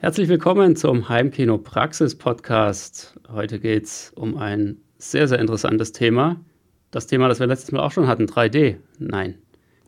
[0.00, 3.18] Herzlich willkommen zum Heimkino Praxis Podcast.
[3.32, 6.38] Heute geht es um ein sehr, sehr interessantes Thema.
[6.92, 8.76] Das Thema, das wir letztes Mal auch schon hatten, 3D.
[9.00, 9.38] Nein,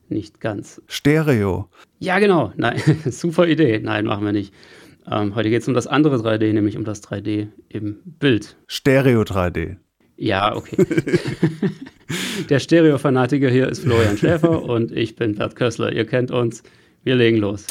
[0.09, 0.83] nicht ganz.
[0.89, 1.69] Stereo.
[2.01, 2.53] Ja, genau.
[2.57, 3.79] Nein, super Idee.
[3.79, 4.53] Nein, machen wir nicht.
[5.09, 8.57] Ähm, heute geht es um das andere 3D, nämlich um das 3D im Bild.
[8.67, 9.77] Stereo 3D.
[10.17, 10.87] Ja, okay.
[12.49, 15.93] Der Stereo-Fanatiker hier ist Florian Schäfer und ich bin Bert Kössler.
[15.93, 16.65] Ihr kennt uns.
[17.05, 17.69] Wir legen los.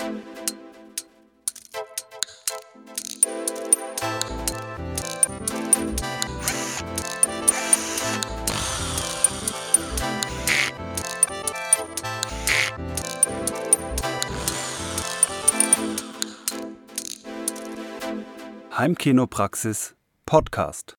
[18.79, 20.97] Heimkinopraxis Podcast.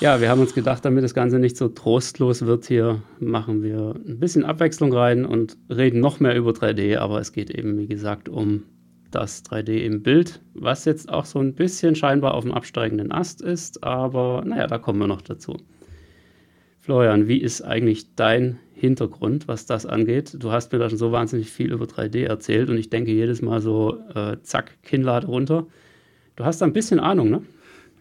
[0.00, 3.94] Ja, wir haben uns gedacht, damit das Ganze nicht so trostlos wird hier, machen wir
[3.94, 7.88] ein bisschen Abwechslung rein und reden noch mehr über 3D, aber es geht eben, wie
[7.88, 8.62] gesagt, um
[9.10, 13.42] das 3D im Bild, was jetzt auch so ein bisschen scheinbar auf dem absteigenden Ast
[13.42, 15.58] ist, aber naja, da kommen wir noch dazu.
[16.80, 20.36] Florian, wie ist eigentlich dein Hintergrund, was das angeht?
[20.38, 23.42] Du hast mir da schon so wahnsinnig viel über 3D erzählt und ich denke jedes
[23.42, 25.66] Mal so, äh, zack, Kinnlade runter.
[26.36, 27.42] Du hast da ein bisschen Ahnung, ne?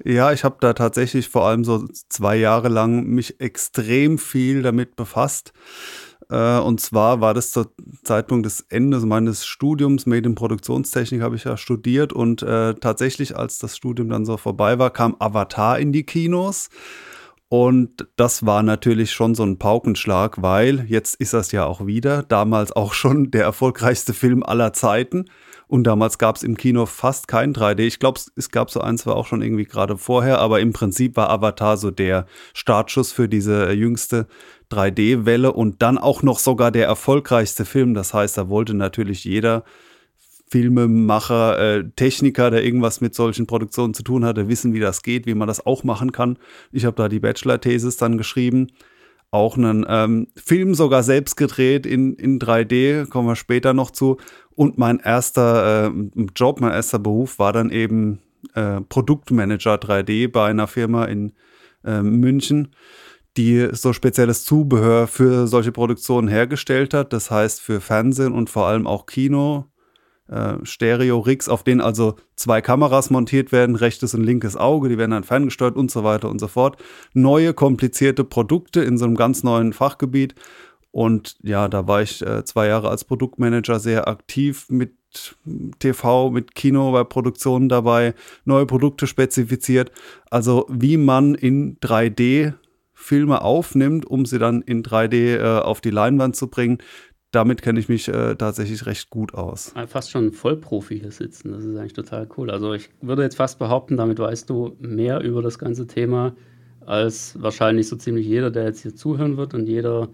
[0.05, 4.95] Ja, ich habe da tatsächlich vor allem so zwei Jahre lang mich extrem viel damit
[4.95, 5.51] befasst.
[6.29, 11.57] Äh, und zwar war das zur Zeitpunkt des Endes meines Studiums, Medienproduktionstechnik habe ich ja
[11.57, 16.03] studiert und äh, tatsächlich, als das Studium dann so vorbei war, kam Avatar in die
[16.03, 16.69] Kinos.
[17.51, 22.21] Und das war natürlich schon so ein Paukenschlag, weil jetzt ist das ja auch wieder,
[22.21, 25.25] damals auch schon der erfolgreichste Film aller Zeiten.
[25.67, 27.79] Und damals gab es im Kino fast kein 3D.
[27.81, 31.15] Ich glaube, es gab so eins, war auch schon irgendwie gerade vorher, aber im Prinzip
[31.15, 34.27] war Avatar so der Startschuss für diese jüngste
[34.71, 37.95] 3D-Welle und dann auch noch sogar der erfolgreichste Film.
[37.95, 39.63] Das heißt, da wollte natürlich jeder
[40.49, 45.27] Filmemacher, äh, Techniker, der irgendwas mit solchen Produktionen zu tun hatte, wissen, wie das geht,
[45.27, 46.37] wie man das auch machen kann.
[46.71, 48.67] Ich habe da die Bachelor-Thesis dann geschrieben.
[49.31, 54.17] Auch einen ähm, Film sogar selbst gedreht in, in 3D, kommen wir später noch zu.
[54.55, 58.19] Und mein erster äh, Job, mein erster Beruf war dann eben
[58.55, 61.33] äh, Produktmanager 3D bei einer Firma in
[61.85, 62.69] äh, München,
[63.37, 67.13] die so spezielles Zubehör für solche Produktionen hergestellt hat.
[67.13, 69.65] Das heißt für Fernsehen und vor allem auch Kino
[70.29, 75.11] äh, Stereo-Rigs, auf denen also zwei Kameras montiert werden, rechtes und linkes Auge, die werden
[75.11, 76.77] dann ferngesteuert und so weiter und so fort.
[77.13, 80.35] Neue, komplizierte Produkte in so einem ganz neuen Fachgebiet.
[80.91, 84.93] Und ja, da war ich äh, zwei Jahre als Produktmanager sehr aktiv mit
[85.79, 88.13] TV, mit Kino bei Produktionen dabei,
[88.45, 89.91] neue Produkte spezifiziert.
[90.29, 92.53] Also wie man in 3D
[92.93, 96.79] Filme aufnimmt, um sie dann in 3D äh, auf die Leinwand zu bringen
[97.31, 99.73] damit kenne ich mich äh, tatsächlich recht gut aus.
[99.87, 102.49] Fast schon ein Vollprofi hier sitzen, das ist eigentlich total cool.
[102.49, 106.35] Also ich würde jetzt fast behaupten, damit weißt du mehr über das ganze Thema
[106.85, 110.09] als wahrscheinlich so ziemlich jeder, der jetzt hier zuhören wird und jeder,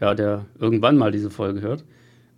[0.00, 1.84] ja, der irgendwann mal diese Folge hört.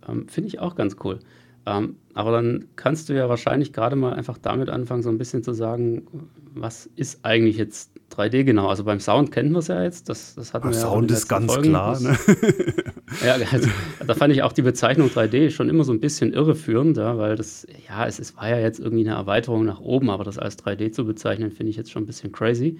[0.07, 1.19] Ähm, Finde ich auch ganz cool.
[1.65, 5.43] Ähm, aber dann kannst du ja wahrscheinlich gerade mal einfach damit anfangen, so ein bisschen
[5.43, 6.07] zu sagen,
[6.53, 8.67] was ist eigentlich jetzt 3D genau?
[8.67, 10.09] Also beim Sound kennen wir es ja jetzt.
[10.09, 11.69] Das, das hatten wir Sound ja ist ganz Folgen.
[11.69, 11.99] klar.
[11.99, 12.17] Ne?
[13.25, 13.67] Ja, also,
[14.05, 17.35] da fand ich auch die Bezeichnung 3D schon immer so ein bisschen irreführend, ja, weil
[17.35, 20.59] das, ja, es, es war ja jetzt irgendwie eine Erweiterung nach oben, aber das als
[20.59, 22.79] 3D zu bezeichnen, finde ich jetzt schon ein bisschen crazy.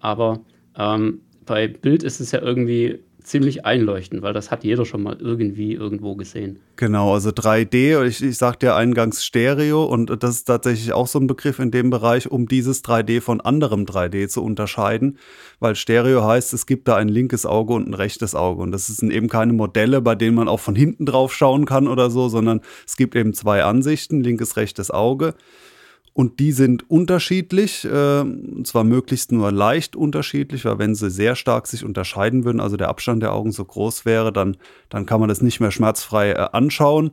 [0.00, 0.40] Aber
[0.76, 5.16] ähm, bei Bild ist es ja irgendwie ziemlich einleuchtend, weil das hat jeder schon mal
[5.20, 6.60] irgendwie irgendwo gesehen.
[6.76, 11.18] Genau, also 3D, ich, ich sagte ja eingangs Stereo und das ist tatsächlich auch so
[11.18, 15.18] ein Begriff in dem Bereich, um dieses 3D von anderem 3D zu unterscheiden,
[15.60, 18.86] weil Stereo heißt, es gibt da ein linkes Auge und ein rechtes Auge und das
[18.86, 22.28] sind eben keine Modelle, bei denen man auch von hinten drauf schauen kann oder so,
[22.28, 25.34] sondern es gibt eben zwei Ansichten, linkes, rechtes Auge.
[26.18, 28.24] Und die sind unterschiedlich, äh,
[28.64, 32.88] zwar möglichst nur leicht unterschiedlich, weil wenn sie sehr stark sich unterscheiden würden, also der
[32.88, 34.56] Abstand der Augen so groß wäre, dann,
[34.88, 37.12] dann kann man das nicht mehr schmerzfrei äh, anschauen.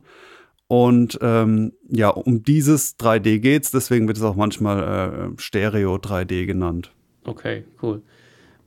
[0.66, 5.94] Und ähm, ja, um dieses 3D geht es, deswegen wird es auch manchmal äh, Stereo
[5.98, 6.90] 3D genannt.
[7.22, 8.02] Okay, cool.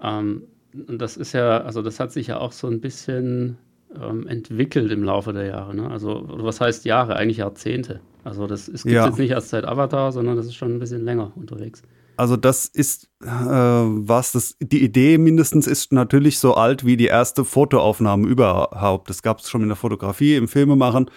[0.01, 3.57] Ähm, das ist ja, also das hat sich ja auch so ein bisschen
[3.95, 5.75] ähm, entwickelt im Laufe der Jahre.
[5.75, 5.89] Ne?
[5.89, 7.15] Also, was heißt Jahre?
[7.15, 8.01] Eigentlich Jahrzehnte.
[8.23, 9.05] Also, das gibt es ja.
[9.05, 11.83] jetzt nicht erst seit Avatar, sondern das ist schon ein bisschen länger unterwegs.
[12.19, 17.05] Also das ist äh, was, das, die Idee mindestens ist natürlich so alt wie die
[17.05, 19.09] erste Fotoaufnahme überhaupt.
[19.09, 21.09] Das gab es schon in der Fotografie, im Filmemachen.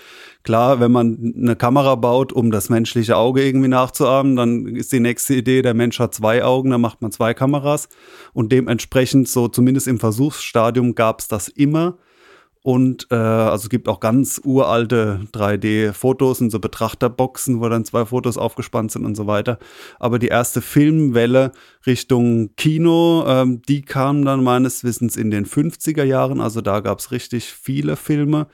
[0.44, 5.00] Klar, wenn man eine Kamera baut, um das menschliche Auge irgendwie nachzuahmen, dann ist die
[5.00, 7.88] nächste Idee, der Mensch hat zwei Augen, dann macht man zwei Kameras.
[8.32, 11.98] Und dementsprechend, so zumindest im Versuchsstadium, gab es das immer.
[12.62, 18.04] Und äh, also es gibt auch ganz uralte 3D-Fotos und so Betrachterboxen, wo dann zwei
[18.04, 19.58] Fotos aufgespannt sind und so weiter.
[19.98, 21.50] Aber die erste Filmwelle
[21.86, 26.40] Richtung Kino, ähm, die kam dann meines Wissens in den 50er Jahren.
[26.40, 28.46] Also da gab es richtig viele Filme.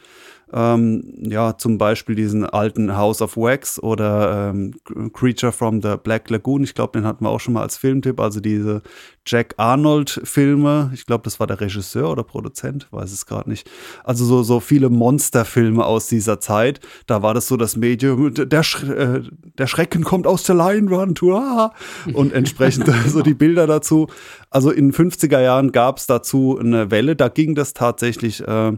[0.53, 4.75] Ähm, ja, zum Beispiel diesen alten House of Wax oder ähm,
[5.13, 6.65] Creature from the Black Lagoon.
[6.65, 8.19] Ich glaube, den hatten wir auch schon mal als Filmtipp.
[8.19, 8.83] Also diese
[9.27, 10.91] Jack Arnold-Filme.
[10.95, 13.69] Ich glaube, das war der Regisseur oder Produzent, weiß es gerade nicht.
[14.05, 16.81] Also so, so viele Monsterfilme aus dieser Zeit.
[17.07, 19.23] Da war das so das Medium, der, Sch äh,
[19.59, 21.23] der Schrecken kommt aus der Leinwand.
[21.23, 21.75] Uah!
[22.15, 24.09] Und entsprechend so die Bilder dazu.
[24.49, 27.15] Also in den 50er Jahren gab es dazu eine Welle.
[27.15, 28.47] Da ging das tatsächlich.
[28.47, 28.73] Äh,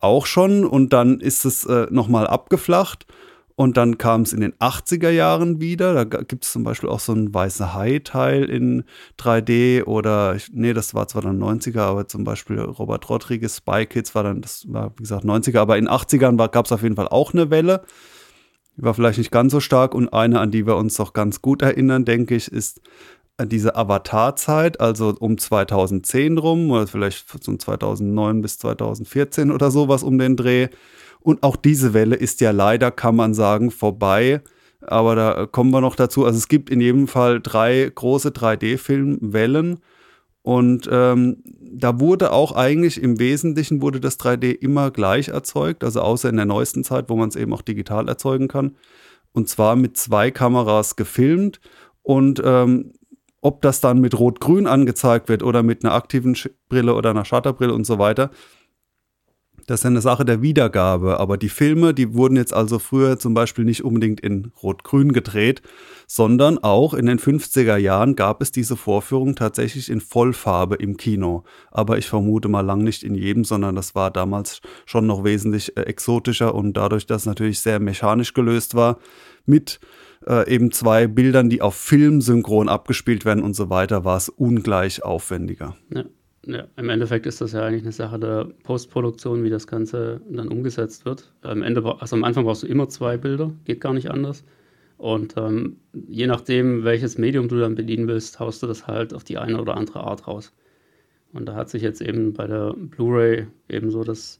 [0.00, 3.06] auch schon und dann ist es äh, nochmal abgeflacht.
[3.60, 5.92] Und dann kam es in den 80er Jahren wieder.
[5.92, 8.84] Da gibt es zum Beispiel auch so ein weiße Hai-Teil in
[9.18, 14.14] 3D oder, nee, das war zwar dann 90er, aber zum Beispiel Robert Rodriguez Spy Kids
[14.14, 17.08] war dann, das war wie gesagt 90er, aber in 80ern gab es auf jeden Fall
[17.08, 17.82] auch eine Welle.
[18.78, 21.42] Die war vielleicht nicht ganz so stark und eine, an die wir uns doch ganz
[21.42, 22.80] gut erinnern, denke ich, ist
[23.46, 30.18] diese Avatar-Zeit, also um 2010 rum oder vielleicht so 2009 bis 2014 oder sowas um
[30.18, 30.68] den Dreh.
[31.20, 34.40] Und auch diese Welle ist ja leider, kann man sagen, vorbei.
[34.80, 36.24] Aber da kommen wir noch dazu.
[36.24, 39.78] Also es gibt in jedem Fall drei große 3D-Filmwellen.
[40.42, 46.00] Und ähm, da wurde auch eigentlich im Wesentlichen wurde das 3D immer gleich erzeugt, also
[46.00, 48.76] außer in der neuesten Zeit, wo man es eben auch digital erzeugen kann.
[49.32, 51.60] Und zwar mit zwei Kameras gefilmt.
[52.02, 52.94] Und ähm,
[53.40, 56.36] ob das dann mit Rot-Grün angezeigt wird oder mit einer aktiven
[56.68, 58.30] Brille oder einer Shutterbrille und so weiter,
[59.70, 61.20] das ist eine Sache der Wiedergabe.
[61.20, 65.62] Aber die Filme, die wurden jetzt also früher zum Beispiel nicht unbedingt in Rot-Grün gedreht,
[66.08, 71.44] sondern auch in den 50er Jahren gab es diese Vorführung tatsächlich in Vollfarbe im Kino.
[71.70, 75.76] Aber ich vermute mal lang nicht in jedem, sondern das war damals schon noch wesentlich
[75.76, 78.98] äh, exotischer und dadurch, dass es natürlich sehr mechanisch gelöst war,
[79.46, 79.78] mit
[80.26, 84.28] äh, eben zwei Bildern, die auf Film synchron abgespielt werden und so weiter, war es
[84.28, 85.76] ungleich aufwendiger.
[85.94, 86.04] Ja.
[86.46, 90.48] Ja, im Endeffekt ist das ja eigentlich eine Sache der Postproduktion, wie das Ganze dann
[90.48, 91.30] umgesetzt wird.
[91.42, 94.42] Am Ende, also am Anfang brauchst du immer zwei Bilder, geht gar nicht anders.
[94.96, 99.22] Und ähm, je nachdem, welches Medium du dann bedienen willst, haust du das halt auf
[99.22, 100.52] die eine oder andere Art raus.
[101.32, 104.39] Und da hat sich jetzt eben bei der Blu-ray eben so das,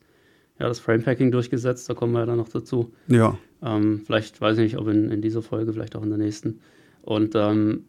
[0.60, 2.92] ja, das Framepacking durchgesetzt, da kommen wir ja dann noch dazu.
[3.08, 3.36] Ja.
[3.62, 6.60] Ähm, vielleicht weiß ich nicht, ob in, in dieser Folge, vielleicht auch in der nächsten.
[7.02, 7.84] Und ähm,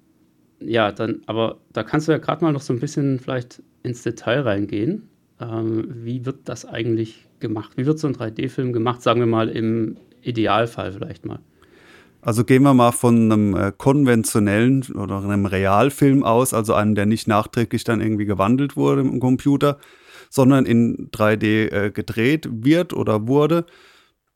[0.61, 4.03] ja, dann, aber da kannst du ja gerade mal noch so ein bisschen vielleicht ins
[4.03, 5.09] Detail reingehen.
[5.41, 7.73] Ähm, wie wird das eigentlich gemacht?
[7.75, 11.39] Wie wird so ein 3D-Film gemacht, sagen wir mal im Idealfall vielleicht mal?
[12.21, 17.07] Also gehen wir mal von einem äh, konventionellen oder einem Realfilm aus, also einem, der
[17.07, 19.79] nicht nachträglich dann irgendwie gewandelt wurde im Computer,
[20.31, 23.65] sondern in 3D äh, gedreht wird oder wurde.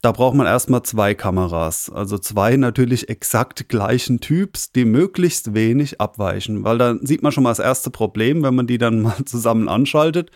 [0.02, 1.90] Da braucht man erstmal zwei Kameras.
[1.90, 6.64] Also zwei natürlich exakt gleichen Typs, die möglichst wenig abweichen.
[6.64, 9.68] Weil da sieht man schon mal das erste Problem, wenn man die dann mal zusammen
[9.68, 10.30] anschaltet.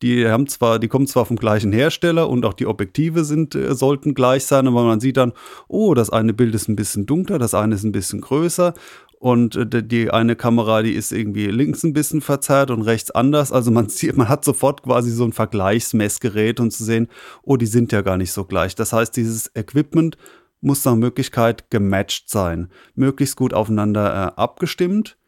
[0.00, 3.74] Die haben zwar, die kommen zwar vom gleichen Hersteller und auch die Objektive sind, äh,
[3.74, 5.34] sollten gleich sein, aber man sieht dann,
[5.68, 8.72] oh, das eine Bild ist ein bisschen dunkler, das eine ist ein bisschen größer
[9.20, 13.52] und äh, die eine Kamera, die ist irgendwie links ein bisschen verzerrt und rechts anders.
[13.52, 17.06] Also man sieht, man hat sofort quasi so ein Vergleichsmessgerät und zu sehen,
[17.42, 18.74] oh, die sind ja gar nicht so gleich.
[18.74, 20.16] Das heißt, dieses Equipment
[20.62, 25.18] muss nach Möglichkeit gematcht sein, möglichst gut aufeinander äh, abgestimmt.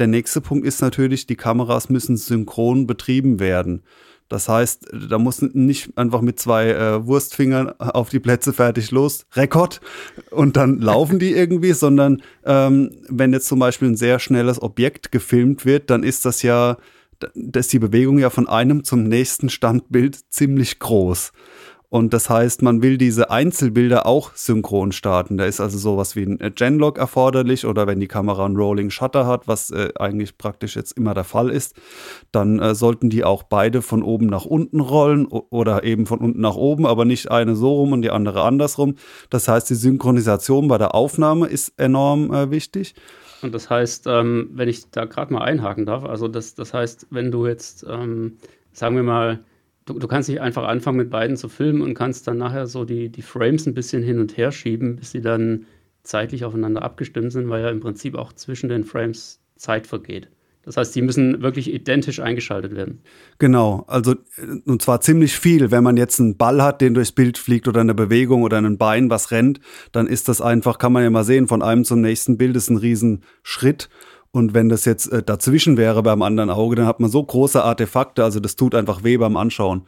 [0.00, 3.84] Der nächste Punkt ist natürlich, die Kameras müssen synchron betrieben werden.
[4.30, 9.26] Das heißt, da muss nicht einfach mit zwei äh, Wurstfingern auf die Plätze fertig los,
[9.34, 9.80] Rekord,
[10.30, 15.10] und dann laufen die irgendwie, sondern ähm, wenn jetzt zum Beispiel ein sehr schnelles Objekt
[15.10, 16.76] gefilmt wird, dann ist das ja,
[17.18, 21.32] da ist die Bewegung ja von einem zum nächsten Standbild ziemlich groß.
[21.90, 25.36] Und das heißt, man will diese Einzelbilder auch synchron starten.
[25.36, 29.26] Da ist also sowas wie ein Genlock erforderlich oder wenn die Kamera einen Rolling Shutter
[29.26, 31.74] hat, was äh, eigentlich praktisch jetzt immer der Fall ist,
[32.30, 36.40] dann äh, sollten die auch beide von oben nach unten rollen oder eben von unten
[36.40, 38.94] nach oben, aber nicht eine so rum und die andere andersrum.
[39.28, 42.94] Das heißt, die Synchronisation bei der Aufnahme ist enorm äh, wichtig.
[43.42, 47.08] Und das heißt, ähm, wenn ich da gerade mal einhaken darf, also das, das heißt,
[47.10, 48.36] wenn du jetzt, ähm,
[48.72, 49.40] sagen wir mal,
[49.92, 52.84] du, du kannst nicht einfach anfangen mit beiden zu filmen und kannst dann nachher so
[52.84, 55.66] die, die Frames ein bisschen hin und her schieben, bis sie dann
[56.02, 60.28] zeitlich aufeinander abgestimmt sind, weil ja im Prinzip auch zwischen den Frames Zeit vergeht.
[60.62, 63.00] Das heißt, die müssen wirklich identisch eingeschaltet werden.
[63.38, 64.14] Genau, also
[64.66, 65.70] und zwar ziemlich viel.
[65.70, 68.76] Wenn man jetzt einen Ball hat, den durchs Bild fliegt oder eine Bewegung oder ein
[68.76, 69.60] Bein, was rennt,
[69.92, 72.68] dann ist das einfach, kann man ja mal sehen, von einem zum nächsten Bild ist
[72.68, 73.88] ein Riesenschritt.
[74.32, 77.62] Und wenn das jetzt äh, dazwischen wäre beim anderen Auge, dann hat man so große
[77.62, 79.86] Artefakte, also das tut einfach weh beim Anschauen.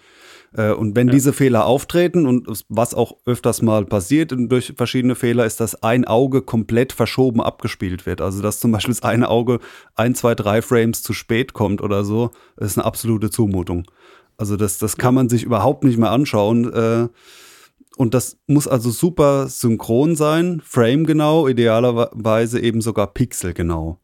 [0.55, 1.15] Äh, und wenn ja.
[1.15, 6.05] diese Fehler auftreten und was auch öfters mal passiert durch verschiedene Fehler, ist, dass ein
[6.05, 8.21] Auge komplett verschoben abgespielt wird.
[8.21, 9.61] Also dass zum Beispiel das eine Auge
[9.95, 13.85] ein, zwei, drei Frames zu spät kommt oder so, ist eine absolute Zumutung.
[14.37, 16.73] Also das, das kann man sich überhaupt nicht mehr anschauen.
[16.73, 17.09] Äh,
[17.97, 23.99] und das muss also super synchron sein, Frame genau, idealerweise eben sogar Pixel genau.
[23.99, 24.02] Äh,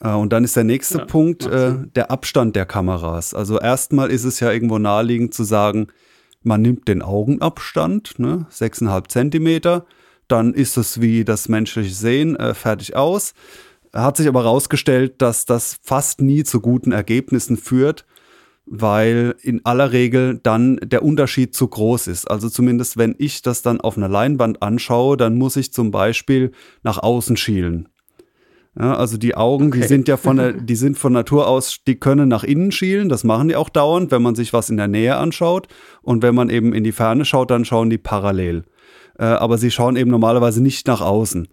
[0.00, 3.32] und dann ist der nächste ja, Punkt äh, der Abstand der Kameras.
[3.32, 5.88] Also erstmal ist es ja irgendwo naheliegend zu sagen,
[6.42, 9.86] man nimmt den Augenabstand, ne, 6,5 Zentimeter,
[10.28, 13.34] dann ist es wie das menschliche Sehen äh, fertig aus.
[13.92, 18.04] Hat sich aber herausgestellt, dass das fast nie zu guten Ergebnissen führt,
[18.66, 22.30] weil in aller Regel dann der Unterschied zu groß ist.
[22.30, 26.50] Also zumindest wenn ich das dann auf einer Leinwand anschaue, dann muss ich zum Beispiel
[26.82, 27.88] nach außen schielen.
[28.78, 29.80] Ja, also die Augen, okay.
[29.80, 33.08] die sind ja von der, die sind von Natur aus, die können nach innen schielen,
[33.08, 35.68] das machen die auch dauernd, wenn man sich was in der Nähe anschaut.
[36.02, 38.64] Und wenn man eben in die Ferne schaut, dann schauen die parallel.
[39.18, 41.48] Äh, aber sie schauen eben normalerweise nicht nach außen.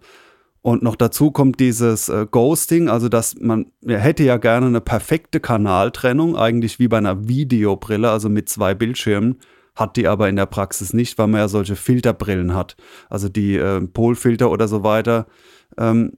[0.62, 4.80] Und noch dazu kommt dieses äh, Ghosting, also dass man ja, hätte ja gerne eine
[4.80, 9.38] perfekte Kanaltrennung, eigentlich wie bei einer Videobrille, also mit zwei Bildschirmen,
[9.74, 12.76] hat die aber in der Praxis nicht, weil man ja solche Filterbrillen hat.
[13.10, 15.26] Also die äh, Polfilter oder so weiter.
[15.78, 16.12] Ähm,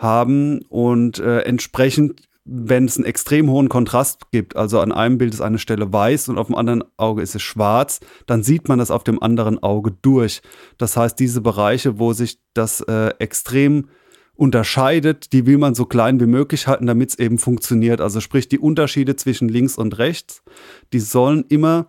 [0.00, 5.34] haben und äh, entsprechend, wenn es einen extrem hohen Kontrast gibt, also an einem Bild
[5.34, 8.78] ist eine Stelle weiß und auf dem anderen Auge ist es schwarz, dann sieht man
[8.78, 10.40] das auf dem anderen Auge durch.
[10.78, 13.88] Das heißt, diese Bereiche, wo sich das äh, extrem
[14.34, 18.00] unterscheidet, die will man so klein wie möglich halten, damit es eben funktioniert.
[18.00, 20.42] Also sprich, die Unterschiede zwischen links und rechts,
[20.94, 21.86] die sollen immer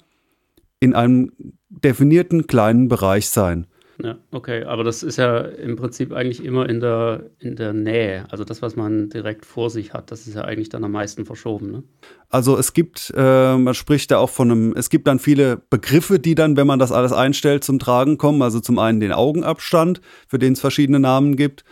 [0.81, 1.31] in einem
[1.69, 3.67] definierten kleinen Bereich sein.
[4.03, 8.25] Ja, okay, aber das ist ja im Prinzip eigentlich immer in der, in der Nähe.
[8.29, 11.25] Also das, was man direkt vor sich hat, das ist ja eigentlich dann am meisten
[11.25, 11.71] verschoben.
[11.71, 11.83] Ne?
[12.29, 16.19] Also es gibt, äh, man spricht da auch von einem, es gibt dann viele Begriffe,
[16.19, 18.41] die dann, wenn man das alles einstellt, zum Tragen kommen.
[18.41, 21.63] Also zum einen den Augenabstand, für den es verschiedene Namen gibt.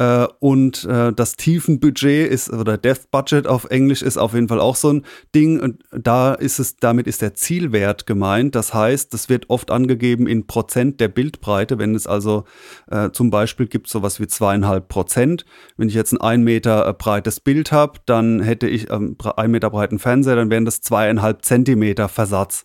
[0.00, 4.60] Äh, und äh, das Tiefenbudget ist, oder Death Budget auf Englisch ist auf jeden Fall
[4.60, 5.04] auch so ein
[5.34, 5.60] Ding.
[5.60, 8.54] Und da ist es, damit ist der Zielwert gemeint.
[8.56, 11.78] Das heißt, das wird oft angegeben in Prozent der Bildbreite.
[11.78, 12.44] Wenn es also
[12.90, 15.44] äh, zum Beispiel gibt sowas wie zweieinhalb Prozent.
[15.76, 19.50] Wenn ich jetzt ein ein Meter äh, breites Bild habe, dann hätte ich ähm, ein
[19.50, 22.64] Meter breiten Fernseher, dann wären das zweieinhalb Zentimeter Versatz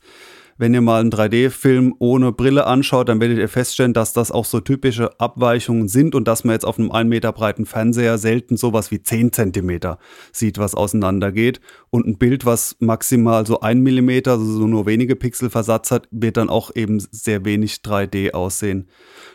[0.58, 4.46] wenn ihr mal einen 3D-Film ohne Brille anschaut, dann werdet ihr feststellen, dass das auch
[4.46, 8.56] so typische Abweichungen sind und dass man jetzt auf einem 1 Meter breiten Fernseher selten
[8.56, 10.00] sowas wie 10 Zentimeter
[10.32, 11.60] sieht, was auseinandergeht.
[11.90, 16.08] Und ein Bild, was maximal so 1 Millimeter, also so nur wenige Pixel Versatz hat,
[16.12, 18.88] wird dann auch eben sehr wenig 3D aussehen.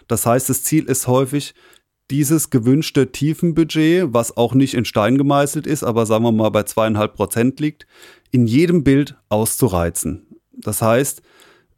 [0.09, 1.55] Das heißt, das Ziel ist häufig,
[2.11, 6.65] dieses gewünschte Tiefenbudget, was auch nicht in Stein gemeißelt ist, aber sagen wir mal bei
[6.65, 7.87] zweieinhalb Prozent liegt,
[8.33, 10.27] in jedem Bild auszureizen.
[10.63, 11.23] Das heißt,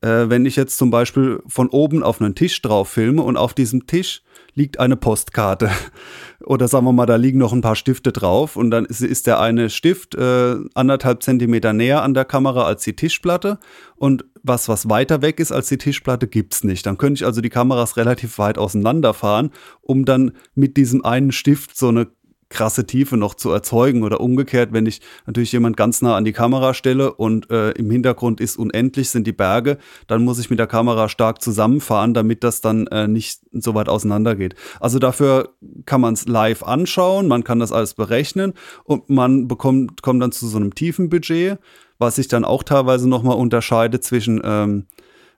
[0.02, 3.54] äh, wenn ich jetzt zum Beispiel von oben auf einen Tisch drauf filme und auf
[3.54, 4.22] diesem Tisch
[4.54, 5.70] liegt eine Postkarte
[6.44, 9.26] oder sagen wir mal, da liegen noch ein paar Stifte drauf und dann ist, ist
[9.26, 13.58] der eine Stift äh, anderthalb Zentimeter näher an der Kamera als die Tischplatte
[13.96, 16.84] und was, was weiter weg ist als die Tischplatte, gibt's nicht.
[16.84, 21.76] Dann könnte ich also die Kameras relativ weit auseinanderfahren, um dann mit diesem einen Stift
[21.76, 22.08] so eine
[22.52, 26.32] krasse Tiefe noch zu erzeugen oder umgekehrt, wenn ich natürlich jemand ganz nah an die
[26.32, 30.58] Kamera stelle und äh, im Hintergrund ist unendlich, sind die Berge, dann muss ich mit
[30.58, 34.54] der Kamera stark zusammenfahren, damit das dann äh, nicht so weit auseinander geht.
[34.78, 35.50] Also dafür
[35.86, 38.52] kann man es live anschauen, man kann das alles berechnen
[38.84, 41.58] und man bekommt, kommt dann zu so einem tiefen Budget,
[41.98, 44.86] was sich dann auch teilweise nochmal unterscheidet zwischen ähm,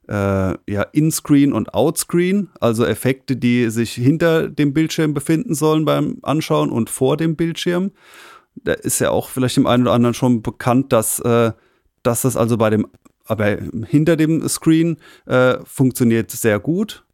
[0.09, 6.19] äh, ja, In-Screen und Outscreen, also Effekte, die sich hinter dem Bildschirm befinden sollen beim
[6.23, 7.93] Anschauen und vor dem Bildschirm.
[8.57, 11.53] Da ist ja auch vielleicht dem einen oder anderen schon bekannt, dass, äh,
[12.03, 12.87] dass das also bei dem,
[13.27, 17.14] aber hinter dem Screen äh, funktioniert sehr gut, äh,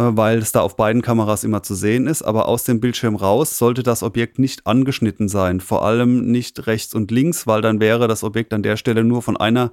[0.00, 2.22] weil es da auf beiden Kameras immer zu sehen ist.
[2.22, 6.94] Aber aus dem Bildschirm raus sollte das Objekt nicht angeschnitten sein, vor allem nicht rechts
[6.94, 9.72] und links, weil dann wäre das Objekt an der Stelle nur von einer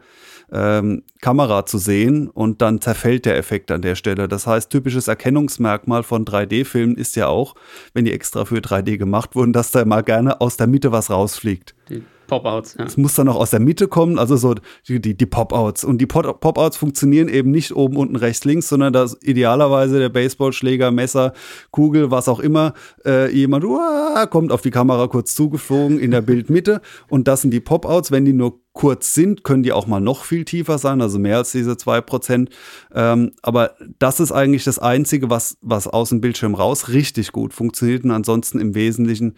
[0.52, 4.28] ähm, Kamera zu sehen und dann zerfällt der Effekt an der Stelle.
[4.28, 7.56] Das heißt, typisches Erkennungsmerkmal von 3D-Filmen ist ja auch,
[7.94, 11.10] wenn die extra für 3D gemacht wurden, dass da mal gerne aus der Mitte was
[11.10, 11.76] rausfliegt.
[11.90, 12.76] Die Pop-outs.
[12.76, 14.56] Es muss dann auch aus der Mitte kommen, also so
[14.88, 15.84] die, die, die Pop-outs.
[15.84, 20.92] Und die Pop-outs funktionieren eben nicht oben, unten, rechts, links, sondern dass idealerweise der Baseballschläger,
[20.92, 21.34] Messer,
[21.72, 22.74] Kugel, was auch immer,
[23.06, 26.82] äh, jemand uah, kommt auf die Kamera kurz zugeflogen in der Bildmitte.
[27.10, 28.12] Und das sind die Pop-outs.
[28.12, 31.38] Wenn die nur kurz sind, können die auch mal noch viel tiefer sein, also mehr
[31.38, 32.50] als diese 2%.
[32.94, 37.54] Ähm, aber das ist eigentlich das Einzige, was, was aus dem Bildschirm raus richtig gut
[37.54, 39.38] funktioniert und ansonsten im Wesentlichen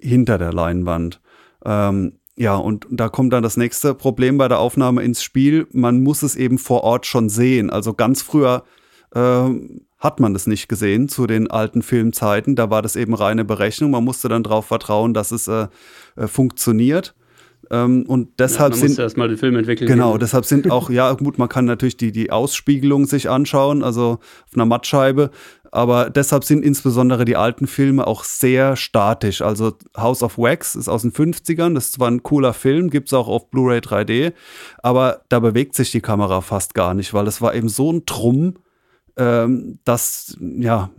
[0.00, 1.20] hinter der Leinwand.
[1.64, 5.66] Ähm, ja, und da kommt dann das nächste Problem bei der Aufnahme ins Spiel.
[5.72, 7.68] Man muss es eben vor Ort schon sehen.
[7.68, 8.62] Also ganz früher
[9.12, 9.48] äh,
[9.98, 12.54] hat man es nicht gesehen zu den alten Filmzeiten.
[12.54, 13.90] Da war das eben reine Berechnung.
[13.90, 15.66] Man musste dann darauf vertrauen, dass es äh,
[16.14, 17.16] äh, funktioniert.
[17.70, 19.88] Ähm, und deshalb ja, sind erstmal den Film entwickeln.
[19.88, 20.20] Genau, gehen.
[20.20, 24.54] deshalb sind auch ja gut, man kann natürlich die die Ausspiegelung sich anschauen, also auf
[24.54, 25.30] einer Mattscheibe,
[25.70, 29.42] aber deshalb sind insbesondere die alten Filme auch sehr statisch.
[29.42, 33.08] Also House of Wax ist aus den 50ern, das ist zwar ein cooler Film, gibt
[33.08, 34.32] es auch auf Blu-ray 3D,
[34.82, 38.06] aber da bewegt sich die Kamera fast gar nicht, weil es war eben so ein
[38.06, 38.54] Trumm,
[39.16, 40.90] ähm, dass ja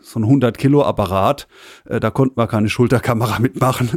[0.00, 1.48] so ein 100 Kilo Apparat,
[1.84, 3.90] äh, da konnte man keine Schulterkamera mitmachen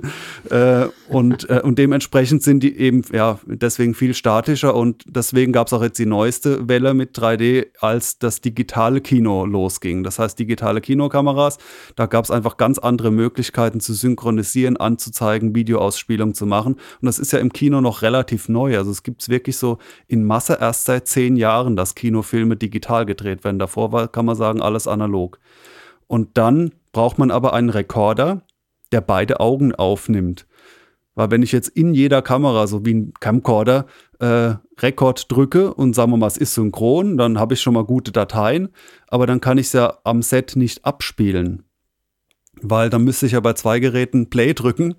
[0.50, 5.68] äh, und, äh, und dementsprechend sind die eben ja deswegen viel statischer und deswegen gab
[5.68, 10.04] es auch jetzt die neueste Welle mit 3D, als das digitale Kino losging.
[10.04, 11.58] Das heißt digitale Kinokameras,
[11.96, 17.20] da gab es einfach ganz andere Möglichkeiten zu synchronisieren, anzuzeigen, Videoausspielung zu machen und das
[17.20, 18.78] ist ja im Kino noch relativ neu.
[18.78, 19.78] Also es gibt es wirklich so
[20.08, 23.60] in Masse erst seit zehn Jahren, dass Kinofilme digital gedreht werden.
[23.60, 25.40] Davor war, kann man sagen, alles analog.
[26.12, 28.42] Und dann braucht man aber einen Rekorder,
[28.92, 30.46] der beide Augen aufnimmt.
[31.16, 33.86] Weil wenn ich jetzt in jeder Kamera, so wie ein Camcorder,
[34.20, 37.86] äh, Rekord drücke und sagen wir mal, es ist synchron, dann habe ich schon mal
[37.86, 38.74] gute Dateien,
[39.08, 41.64] aber dann kann ich es ja am Set nicht abspielen.
[42.62, 44.96] Weil dann müsste ich ja bei zwei Geräten Play drücken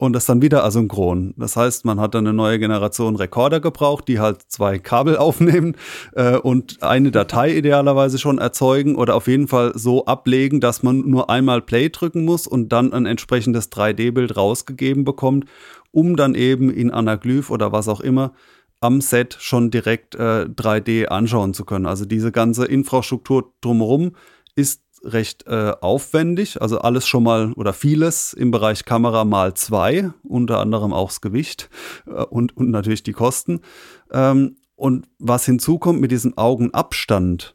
[0.00, 1.34] und das dann wieder asynchron.
[1.36, 5.76] Das heißt, man hat dann eine neue Generation Rekorder gebraucht, die halt zwei Kabel aufnehmen
[6.14, 11.00] äh, und eine Datei idealerweise schon erzeugen oder auf jeden Fall so ablegen, dass man
[11.00, 15.44] nur einmal Play drücken muss und dann ein entsprechendes 3D-Bild rausgegeben bekommt,
[15.90, 18.32] um dann eben in Anaglyph oder was auch immer
[18.80, 21.84] am Set schon direkt äh, 3D anschauen zu können.
[21.84, 24.12] Also diese ganze Infrastruktur drumherum
[24.56, 30.10] ist recht äh, aufwendig, also alles schon mal oder vieles im Bereich Kamera mal zwei,
[30.22, 31.70] unter anderem auch das Gewicht
[32.06, 33.60] äh, und, und natürlich die Kosten.
[34.12, 37.54] Ähm, und was hinzukommt mit diesem Augenabstand,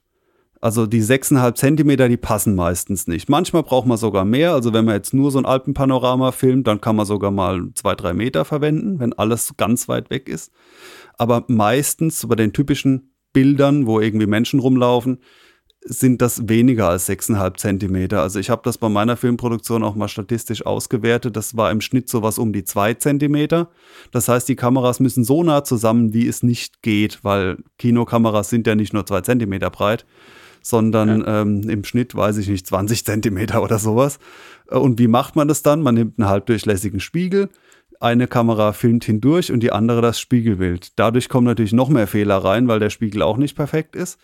[0.61, 3.29] also die 6,5 Zentimeter, die passen meistens nicht.
[3.29, 4.53] Manchmal braucht man sogar mehr.
[4.53, 7.93] Also wenn man jetzt nur so ein Alpenpanorama filmt, dann kann man sogar mal zwei,
[7.93, 10.51] drei Meter verwenden, wenn alles ganz weit weg ist.
[11.17, 15.19] Aber meistens bei den typischen Bildern, wo irgendwie Menschen rumlaufen,
[15.87, 18.21] sind das weniger als 6,5 Zentimeter.
[18.21, 21.35] Also ich habe das bei meiner Filmproduktion auch mal statistisch ausgewertet.
[21.35, 23.69] Das war im Schnitt sowas um die 2 Zentimeter.
[24.11, 28.65] Das heißt, die Kameras müssen so nah zusammen, wie es nicht geht, weil Kinokameras sind
[28.65, 30.07] ja nicht nur 2 Zentimeter breit,
[30.63, 31.41] sondern ja.
[31.41, 34.17] ähm, im Schnitt, weiß ich nicht, 20 Zentimeter oder sowas.
[34.71, 35.83] Äh, und wie macht man das dann?
[35.83, 37.49] Man nimmt einen halbdurchlässigen Spiegel,
[37.99, 40.97] eine Kamera filmt hindurch und die andere das Spiegelbild.
[40.97, 44.19] Dadurch kommen natürlich noch mehr Fehler rein, weil der Spiegel auch nicht perfekt ist.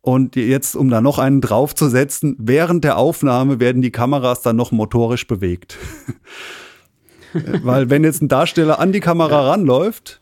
[0.00, 4.72] Und jetzt, um da noch einen draufzusetzen, während der Aufnahme werden die Kameras dann noch
[4.72, 5.76] motorisch bewegt.
[7.32, 9.50] Weil wenn jetzt ein Darsteller an die Kamera ja.
[9.50, 10.20] ranläuft,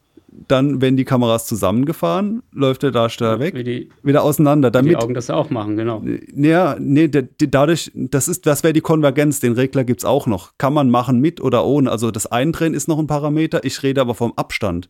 [0.48, 4.70] dann werden die Kameras zusammengefahren, läuft der Darsteller weg, die, wieder auseinander.
[4.70, 6.02] Damit, die Augen das auch machen, genau.
[6.34, 10.52] Ja, nee, dadurch, das ist, das wäre die Konvergenz, den Regler gibt es auch noch.
[10.58, 11.90] Kann man machen mit oder ohne.
[11.90, 14.88] Also das Eindrehen ist noch ein Parameter, ich rede aber vom Abstand.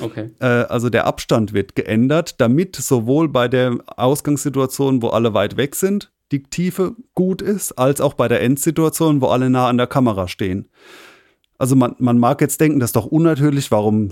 [0.00, 0.30] Okay.
[0.40, 5.74] Äh, also der Abstand wird geändert, damit sowohl bei der Ausgangssituation, wo alle weit weg
[5.74, 9.86] sind, die Tiefe gut ist, als auch bei der Endsituation, wo alle nah an der
[9.86, 10.68] Kamera stehen.
[11.60, 14.08] Also man, man mag jetzt denken, das ist doch unnatürlich, warum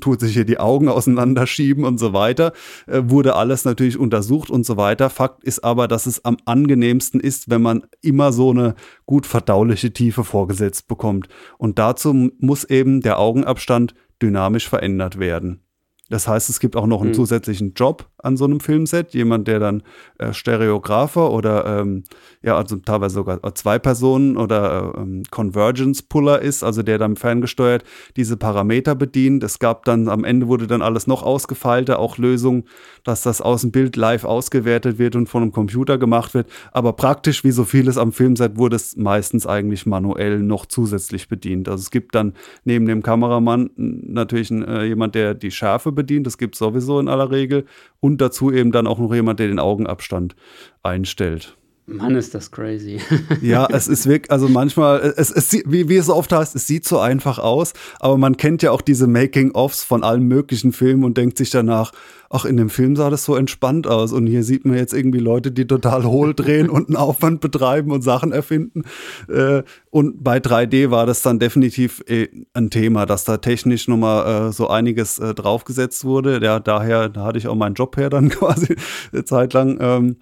[0.00, 2.52] tut sich hier die Augen auseinanderschieben und so weiter.
[2.86, 5.10] Äh, wurde alles natürlich untersucht und so weiter.
[5.10, 9.92] Fakt ist aber, dass es am angenehmsten ist, wenn man immer so eine gut verdauliche
[9.92, 11.26] Tiefe vorgesetzt bekommt.
[11.58, 15.62] Und dazu muss eben der Augenabstand dynamisch verändert werden.
[16.08, 17.14] Das heißt, es gibt auch noch einen mhm.
[17.14, 19.14] zusätzlichen Job an so einem Filmset.
[19.14, 19.82] Jemand, der dann
[20.18, 22.04] äh, Stereografer oder ähm,
[22.42, 27.84] ja, also teilweise sogar zwei Personen oder äh, ähm, Convergence-Puller ist, also der dann ferngesteuert
[28.16, 29.42] diese Parameter bedient.
[29.42, 32.64] Es gab dann, am Ende wurde dann alles noch ausgefeilter, auch Lösungen,
[33.04, 36.48] dass das aus dem Bild live ausgewertet wird und von einem Computer gemacht wird.
[36.72, 41.68] Aber praktisch, wie so vieles am Filmset, wurde es meistens eigentlich manuell noch zusätzlich bedient.
[41.68, 42.34] Also es gibt dann
[42.64, 46.26] neben dem Kameramann natürlich äh, jemand, der die Schärfe bedient.
[46.26, 47.64] Das gibt es sowieso in aller Regel.
[48.00, 50.36] Und dazu eben dann auch noch jemand, der den Augenabstand
[50.82, 51.56] einstellt.
[51.88, 53.00] Mann, ist das crazy.
[53.42, 56.66] ja, es ist wirklich, also manchmal, es, es, wie, wie es so oft heißt, es
[56.66, 61.04] sieht so einfach aus, aber man kennt ja auch diese Making-ofs von allen möglichen Filmen
[61.04, 61.92] und denkt sich danach,
[62.28, 65.20] ach, in dem Film sah das so entspannt aus und hier sieht man jetzt irgendwie
[65.20, 68.82] Leute, die total hohl drehen und einen Aufwand betreiben und Sachen erfinden.
[69.28, 74.48] Äh, und bei 3D war das dann definitiv äh, ein Thema, dass da technisch nochmal
[74.48, 76.40] äh, so einiges draufgesetzt wurde.
[76.42, 78.74] Ja, daher, da hatte ich auch meinen Job her dann quasi
[79.12, 79.78] eine Zeit lang.
[79.80, 80.16] Ähm,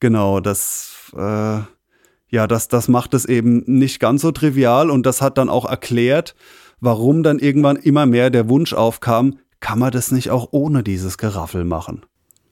[0.00, 1.60] genau, das äh,
[2.32, 5.68] ja, das, das macht es eben nicht ganz so trivial und das hat dann auch
[5.68, 6.34] erklärt,
[6.80, 11.18] warum dann irgendwann immer mehr der Wunsch aufkam, kann man das nicht auch ohne dieses
[11.18, 12.06] Geraffel machen?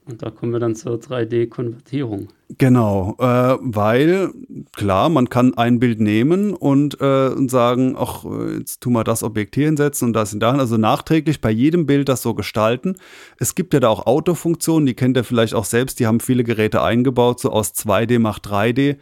[0.09, 2.29] Und da kommen wir dann zur 3D-Konvertierung.
[2.57, 4.31] Genau, äh, weil
[4.75, 8.25] klar, man kann ein Bild nehmen und, äh, und sagen, ach,
[8.57, 10.51] jetzt tun wir das Objekt hier hinsetzen und das in da.
[10.53, 12.95] Also nachträglich bei jedem Bild das so gestalten.
[13.37, 16.43] Es gibt ja da auch Autofunktionen, die kennt ihr vielleicht auch selbst, die haben viele
[16.43, 18.97] Geräte eingebaut, so aus 2D macht 3D.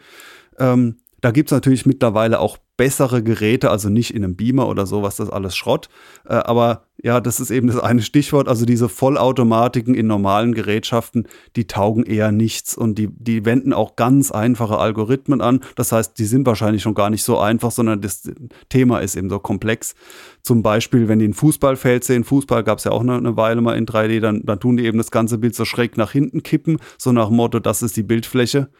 [0.58, 4.86] Ähm, da gibt es natürlich mittlerweile auch bessere Geräte, also nicht in einem Beamer oder
[4.86, 5.88] sowas, das ist alles Schrott.
[6.24, 8.48] Äh, aber ja, das ist eben das eine Stichwort.
[8.48, 11.26] Also diese Vollautomatiken in normalen Gerätschaften,
[11.56, 15.60] die taugen eher nichts und die, die wenden auch ganz einfache Algorithmen an.
[15.74, 18.30] Das heißt, die sind wahrscheinlich schon gar nicht so einfach, sondern das
[18.68, 19.96] Thema ist eben so komplex.
[20.42, 23.60] Zum Beispiel, wenn die ein Fußballfeld sehen, Fußball gab es ja auch eine, eine, Weile
[23.60, 26.44] mal in 3D, dann, dann tun die eben das ganze Bild so schräg nach hinten
[26.44, 28.70] kippen, so nach dem Motto, das ist die Bildfläche.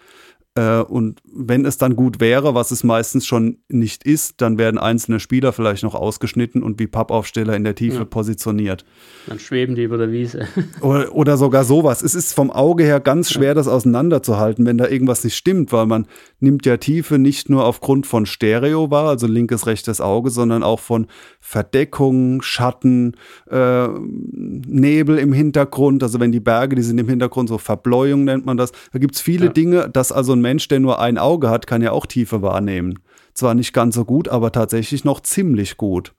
[0.58, 4.78] Äh, und wenn es dann gut wäre, was es meistens schon nicht ist, dann werden
[4.78, 8.04] einzelne Spieler vielleicht noch ausgeschnitten und wie Pappaufsteller in der Tiefe ja.
[8.04, 8.84] positioniert.
[9.28, 10.48] Dann schweben die über der Wiese.
[10.80, 12.02] Oder, oder, sogar sowas.
[12.02, 13.54] Es ist vom Auge her ganz schwer, ja.
[13.54, 16.06] das auseinanderzuhalten, wenn da irgendwas nicht stimmt, weil man
[16.40, 20.80] nimmt ja Tiefe nicht nur aufgrund von Stereo wahr, also linkes, rechtes Auge, sondern auch
[20.80, 21.06] von
[21.40, 23.16] Verdeckung, Schatten,
[23.50, 26.02] äh, Nebel im Hintergrund.
[26.02, 28.72] Also wenn die Berge, die sind im Hintergrund so Verbläuung nennt man das.
[28.92, 29.52] Da gibt es viele ja.
[29.52, 33.00] Dinge, dass also ein Mensch, der nur ein Auge hat, kann ja auch Tiefe wahrnehmen.
[33.34, 36.14] Zwar nicht ganz so gut, aber tatsächlich noch ziemlich gut.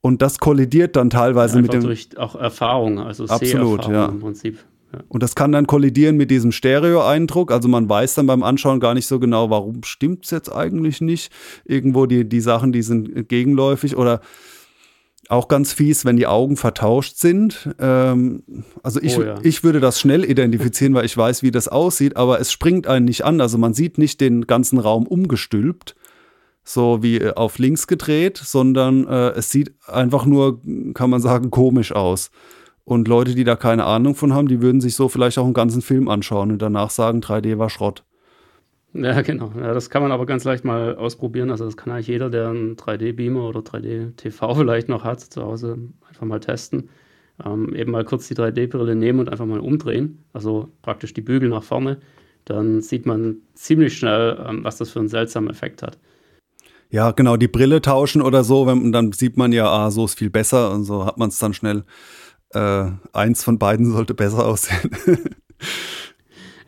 [0.00, 1.82] Und das kollidiert dann teilweise ja, mit dem.
[1.82, 4.06] durch auch Erfahrung, also Absolut, ja.
[4.06, 4.58] im Prinzip.
[4.94, 5.00] Ja.
[5.08, 7.52] Und das kann dann kollidieren mit diesem Stereo-Eindruck.
[7.52, 11.02] Also man weiß dann beim Anschauen gar nicht so genau, warum stimmt es jetzt eigentlich
[11.02, 11.30] nicht.
[11.66, 14.22] Irgendwo die, die Sachen, die sind gegenläufig oder
[15.28, 17.70] auch ganz fies, wenn die Augen vertauscht sind.
[17.78, 18.42] Ähm,
[18.82, 19.34] also ich, oh ja.
[19.42, 23.04] ich würde das schnell identifizieren, weil ich weiß, wie das aussieht, aber es springt einen
[23.04, 23.40] nicht an.
[23.40, 25.94] Also man sieht nicht den ganzen Raum umgestülpt,
[26.64, 30.62] so wie äh, auf links gedreht, sondern äh, es sieht einfach nur,
[30.94, 32.30] kann man sagen, komisch aus.
[32.84, 35.52] Und Leute, die da keine Ahnung von haben, die würden sich so vielleicht auch einen
[35.52, 38.02] ganzen Film anschauen und danach sagen, 3D war Schrott.
[39.02, 39.52] Ja, genau.
[39.56, 41.50] Ja, das kann man aber ganz leicht mal ausprobieren.
[41.50, 45.78] Also das kann eigentlich jeder, der einen 3D-Beamer oder 3D-TV vielleicht noch hat, zu Hause
[46.08, 46.88] einfach mal testen.
[47.44, 50.24] Ähm, eben mal kurz die 3D-Brille nehmen und einfach mal umdrehen.
[50.32, 51.98] Also praktisch die Bügel nach vorne.
[52.44, 55.98] Dann sieht man ziemlich schnell, ähm, was das für einen seltsamen Effekt hat.
[56.90, 60.18] Ja, genau, die Brille tauschen oder so, wenn, dann sieht man ja, ah, so ist
[60.18, 61.84] viel besser und so hat man es dann schnell.
[62.50, 64.90] Äh, eins von beiden sollte besser aussehen.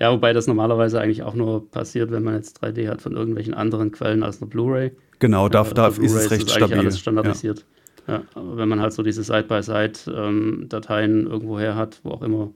[0.01, 3.53] Ja, wobei das normalerweise eigentlich auch nur passiert, wenn man jetzt 3D hat von irgendwelchen
[3.53, 4.93] anderen Quellen als eine Blu-ray.
[5.19, 6.79] Genau, da, da ist es recht ist stabil.
[6.79, 7.67] alles standardisiert.
[8.09, 8.15] Ja.
[8.15, 8.23] ja.
[8.35, 12.51] aber wenn man halt so diese Side-by-Side-Dateien ähm, irgendwo hat, wo auch immer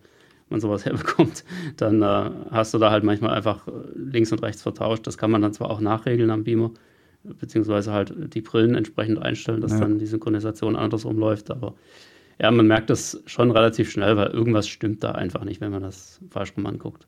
[0.48, 1.44] man sowas herbekommt,
[1.76, 5.06] dann äh, hast du da halt manchmal einfach links und rechts vertauscht.
[5.06, 6.70] Das kann man dann zwar auch nachregeln am Beamer,
[7.24, 9.80] beziehungsweise halt die Brillen entsprechend einstellen, dass ja.
[9.80, 11.74] dann die Synchronisation andersrum läuft, aber
[12.40, 15.82] ja, man merkt das schon relativ schnell, weil irgendwas stimmt da einfach nicht, wenn man
[15.82, 17.06] das falsch rum anguckt.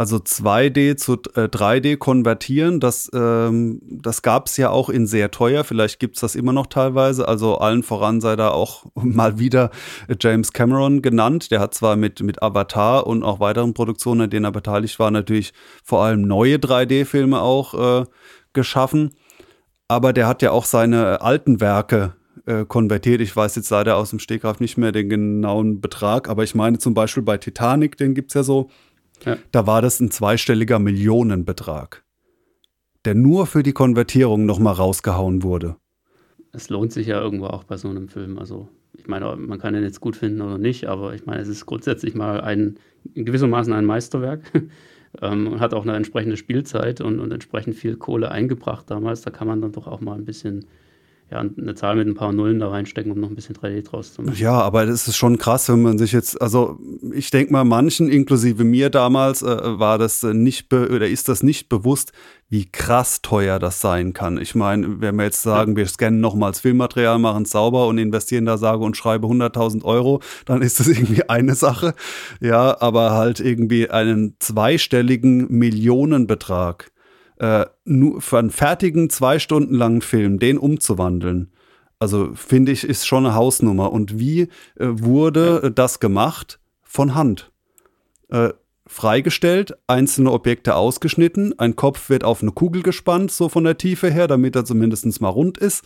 [0.00, 5.30] Also 2D zu äh, 3D konvertieren, das, ähm, das gab es ja auch in sehr
[5.30, 5.62] teuer.
[5.62, 7.28] Vielleicht gibt es das immer noch teilweise.
[7.28, 9.68] Also allen voran sei da auch mal wieder
[10.18, 11.50] James Cameron genannt.
[11.50, 15.10] Der hat zwar mit, mit Avatar und auch weiteren Produktionen, an denen er beteiligt war,
[15.10, 15.52] natürlich
[15.84, 18.06] vor allem neue 3D-Filme auch äh,
[18.54, 19.10] geschaffen.
[19.86, 22.14] Aber der hat ja auch seine alten Werke
[22.46, 23.20] äh, konvertiert.
[23.20, 26.78] Ich weiß jetzt leider aus dem Stegreif nicht mehr den genauen Betrag, aber ich meine
[26.78, 28.70] zum Beispiel bei Titanic, den gibt es ja so
[29.24, 29.36] ja.
[29.52, 32.04] Da war das ein zweistelliger Millionenbetrag,
[33.04, 35.76] der nur für die Konvertierung nochmal rausgehauen wurde.
[36.52, 38.38] Es lohnt sich ja irgendwo auch bei so einem Film.
[38.38, 41.48] Also, ich meine, man kann den jetzt gut finden oder nicht, aber ich meine, es
[41.48, 42.78] ist grundsätzlich mal ein,
[43.14, 44.40] in gewissermaßen ein Meisterwerk.
[45.20, 49.22] ähm, und hat auch eine entsprechende Spielzeit und, und entsprechend viel Kohle eingebracht damals.
[49.22, 50.66] Da kann man dann doch auch mal ein bisschen
[51.30, 54.14] ja, eine Zahl mit ein paar Nullen da reinstecken, um noch ein bisschen 3D draus
[54.14, 54.36] zu machen.
[54.36, 56.80] Ja, aber das ist schon krass, wenn man sich jetzt, also
[57.12, 61.68] ich denke mal, manchen, inklusive mir damals, äh, war das nicht oder ist das nicht
[61.68, 62.12] bewusst,
[62.48, 64.38] wie krass teuer das sein kann.
[64.38, 68.44] Ich meine, wenn wir jetzt sagen, wir scannen nochmals Filmmaterial, machen es sauber und investieren
[68.44, 71.94] da sage und schreibe 100.000 Euro, dann ist das irgendwie eine Sache.
[72.40, 76.90] Ja, aber halt irgendwie einen zweistelligen Millionenbetrag
[77.40, 81.50] äh, nur für einen fertigen, zwei Stunden langen Film, den umzuwandeln,
[82.00, 83.92] also finde ich, ist schon eine Hausnummer.
[83.92, 84.48] Und wie äh,
[84.78, 85.70] wurde ja.
[85.70, 86.58] das gemacht?
[86.82, 87.52] Von Hand.
[88.30, 88.48] Äh,
[88.86, 94.10] freigestellt, einzelne Objekte ausgeschnitten, ein Kopf wird auf eine Kugel gespannt, so von der Tiefe
[94.10, 95.84] her, damit er zumindest mal rund ist.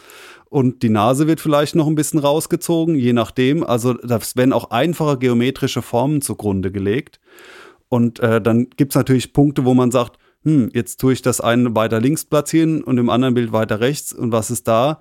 [0.48, 3.62] Und die Nase wird vielleicht noch ein bisschen rausgezogen, je nachdem.
[3.62, 7.20] Also das werden auch einfache geometrische Formen zugrunde gelegt.
[7.90, 11.40] Und äh, dann gibt es natürlich Punkte, wo man sagt, hm, jetzt tue ich das
[11.40, 15.00] eine weiter links platzieren und im anderen Bild weiter rechts und was ist da?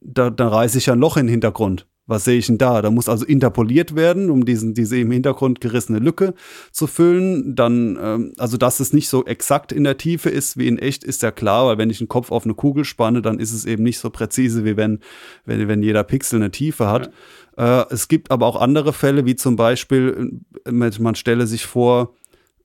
[0.00, 1.86] Da, da reiße ich ja ein Loch in den Hintergrund.
[2.06, 2.82] Was sehe ich denn da?
[2.82, 6.34] Da muss also interpoliert werden, um diesen, diese im Hintergrund gerissene Lücke
[6.72, 7.54] zu füllen.
[7.54, 11.04] Dann, ähm, also dass es nicht so exakt in der Tiefe ist wie in echt,
[11.04, 13.64] ist ja klar, weil wenn ich einen Kopf auf eine Kugel spanne, dann ist es
[13.64, 14.98] eben nicht so präzise, wie wenn,
[15.44, 17.12] wenn, wenn jeder Pixel eine Tiefe hat.
[17.56, 17.82] Ja.
[17.82, 22.14] Äh, es gibt aber auch andere Fälle, wie zum Beispiel, äh, man stelle sich vor,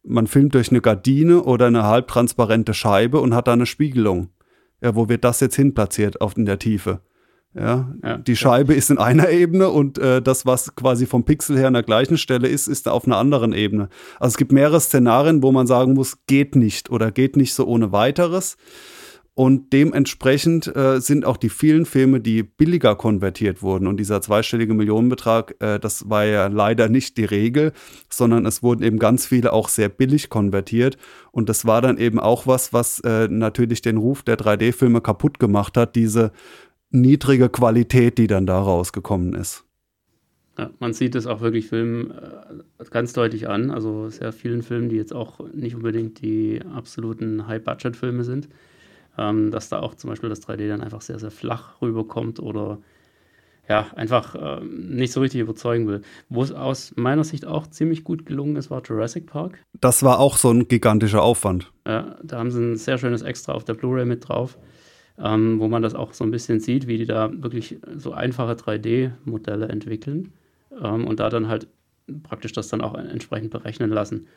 [0.07, 4.29] man filmt durch eine Gardine oder eine halbtransparente Scheibe und hat da eine Spiegelung.
[4.81, 7.01] Ja, wo wird das jetzt hinplatziert auf in der Tiefe?
[7.53, 8.77] Ja, ja, die Scheibe ja.
[8.77, 12.17] ist in einer Ebene und äh, das, was quasi vom Pixel her an der gleichen
[12.17, 13.89] Stelle ist, ist auf einer anderen Ebene.
[14.19, 17.65] Also es gibt mehrere Szenarien, wo man sagen muss, geht nicht oder geht nicht so
[17.65, 18.57] ohne weiteres.
[19.37, 23.85] Und dementsprechend äh, sind auch die vielen Filme, die billiger konvertiert wurden.
[23.85, 27.71] Und dieser zweistellige Millionenbetrag, äh, das war ja leider nicht die Regel,
[28.09, 30.97] sondern es wurden eben ganz viele auch sehr billig konvertiert.
[31.31, 35.39] Und das war dann eben auch was, was äh, natürlich den Ruf der 3D-Filme kaputt
[35.39, 36.31] gemacht hat, diese
[36.89, 39.65] niedrige Qualität, die dann da rausgekommen ist.
[40.57, 44.89] Ja, man sieht es auch wirklich Filmen äh, ganz deutlich an, also sehr vielen Filmen,
[44.89, 48.49] die jetzt auch nicht unbedingt die absoluten High-Budget-Filme sind,
[49.17, 52.79] ähm, dass da auch zum Beispiel das 3D dann einfach sehr, sehr flach rüberkommt oder
[53.69, 56.01] ja, einfach äh, nicht so richtig überzeugen will.
[56.29, 59.59] Wo es aus meiner Sicht auch ziemlich gut gelungen ist, war Jurassic Park.
[59.81, 61.71] Das war auch so ein gigantischer Aufwand.
[61.85, 64.57] Ja, da haben sie ein sehr schönes Extra auf der Blu-ray mit drauf
[65.19, 68.53] ähm, wo man das auch so ein bisschen sieht, wie die da wirklich so einfache
[68.53, 70.33] 3D-Modelle entwickeln
[70.81, 71.67] ähm, und da dann halt
[72.23, 74.27] praktisch das dann auch entsprechend berechnen lassen,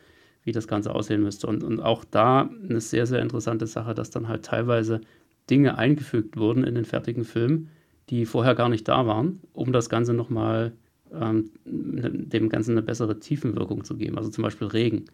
[0.44, 1.46] wie das Ganze aussehen müsste.
[1.46, 5.00] Und, und auch da eine sehr, sehr interessante Sache, dass dann halt teilweise
[5.48, 7.68] Dinge eingefügt wurden in den fertigen Film,
[8.08, 10.72] die vorher gar nicht da waren, um das Ganze nochmal
[11.12, 14.16] ähm, dem Ganzen eine bessere Tiefenwirkung zu geben.
[14.16, 15.04] Also zum Beispiel Regen.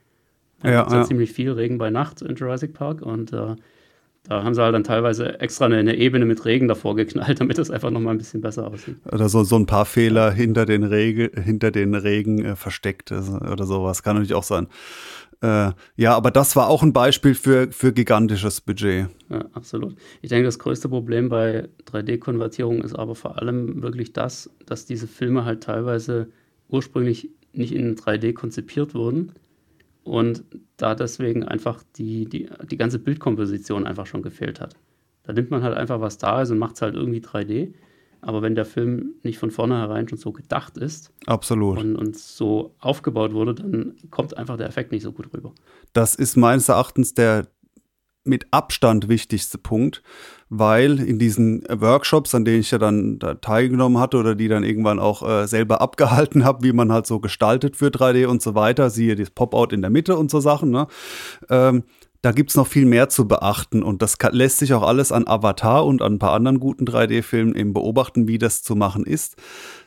[0.63, 1.05] Ja, ja, ja.
[1.05, 3.57] ziemlich viel Regen bei Nacht in Jurassic Park und äh,
[4.29, 7.59] da haben sie halt dann teilweise extra eine, eine Ebene mit Regen davor geknallt, damit
[7.59, 8.97] es einfach nochmal ein bisschen besser aussieht.
[9.11, 13.65] Oder so, so ein paar Fehler hinter den, Rege, hinter den Regen äh, versteckt oder
[13.65, 14.03] sowas.
[14.03, 14.69] Kann natürlich auch sein.
[15.43, 19.09] Äh, ja, aber das war auch ein Beispiel für, für gigantisches Budget.
[19.29, 19.97] Ja, absolut.
[20.23, 25.07] Ich denke, das größte Problem bei 3D-Konvertierung ist aber vor allem wirklich das, dass diese
[25.07, 26.29] Filme halt teilweise
[26.69, 29.33] ursprünglich nicht in 3D konzipiert wurden,
[30.07, 30.45] und
[30.77, 34.77] da deswegen einfach die, die, die ganze Bildkomposition einfach schon gefehlt hat.
[35.25, 37.75] Da nimmt man halt einfach, was da ist und macht es halt irgendwie 3D.
[38.21, 41.79] Aber wenn der Film nicht von vornherein schon so gedacht ist Absolut.
[41.79, 45.53] Und, und so aufgebaut wurde, dann kommt einfach der Effekt nicht so gut rüber.
[45.93, 47.49] Das ist meines Erachtens der
[48.27, 50.03] mit Abstand wichtigste Punkt,
[50.49, 54.65] weil in diesen Workshops, an denen ich ja dann da teilgenommen hatte oder die dann
[54.65, 58.55] irgendwann auch äh, selber abgehalten habe, wie man halt so gestaltet für 3D und so
[58.55, 60.87] weiter, siehe das Pop-out in der Mitte und so Sachen, ne?
[61.51, 61.85] Ähm,
[62.23, 65.13] da gibt es noch viel mehr zu beachten und das kann, lässt sich auch alles
[65.13, 69.05] an Avatar und an ein paar anderen guten 3D-Filmen eben beobachten, wie das zu machen
[69.05, 69.37] ist.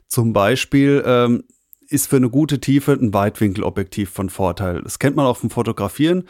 [0.08, 1.44] Zum Beispiel ähm,
[1.90, 4.82] ist für eine gute Tiefe ein Weitwinkelobjektiv von Vorteil.
[4.84, 6.24] Das kennt man auch vom Fotografieren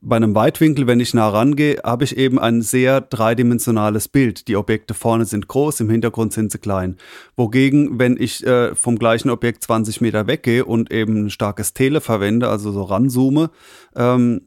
[0.00, 4.46] bei einem Weitwinkel, wenn ich nah rangehe, habe ich eben ein sehr dreidimensionales Bild.
[4.46, 6.96] Die Objekte vorne sind groß, im Hintergrund sind sie klein.
[7.36, 12.00] Wogegen, wenn ich äh, vom gleichen Objekt 20 Meter weggehe und eben ein starkes Tele
[12.00, 13.50] verwende, also so ranzoome,
[13.96, 14.42] ähm,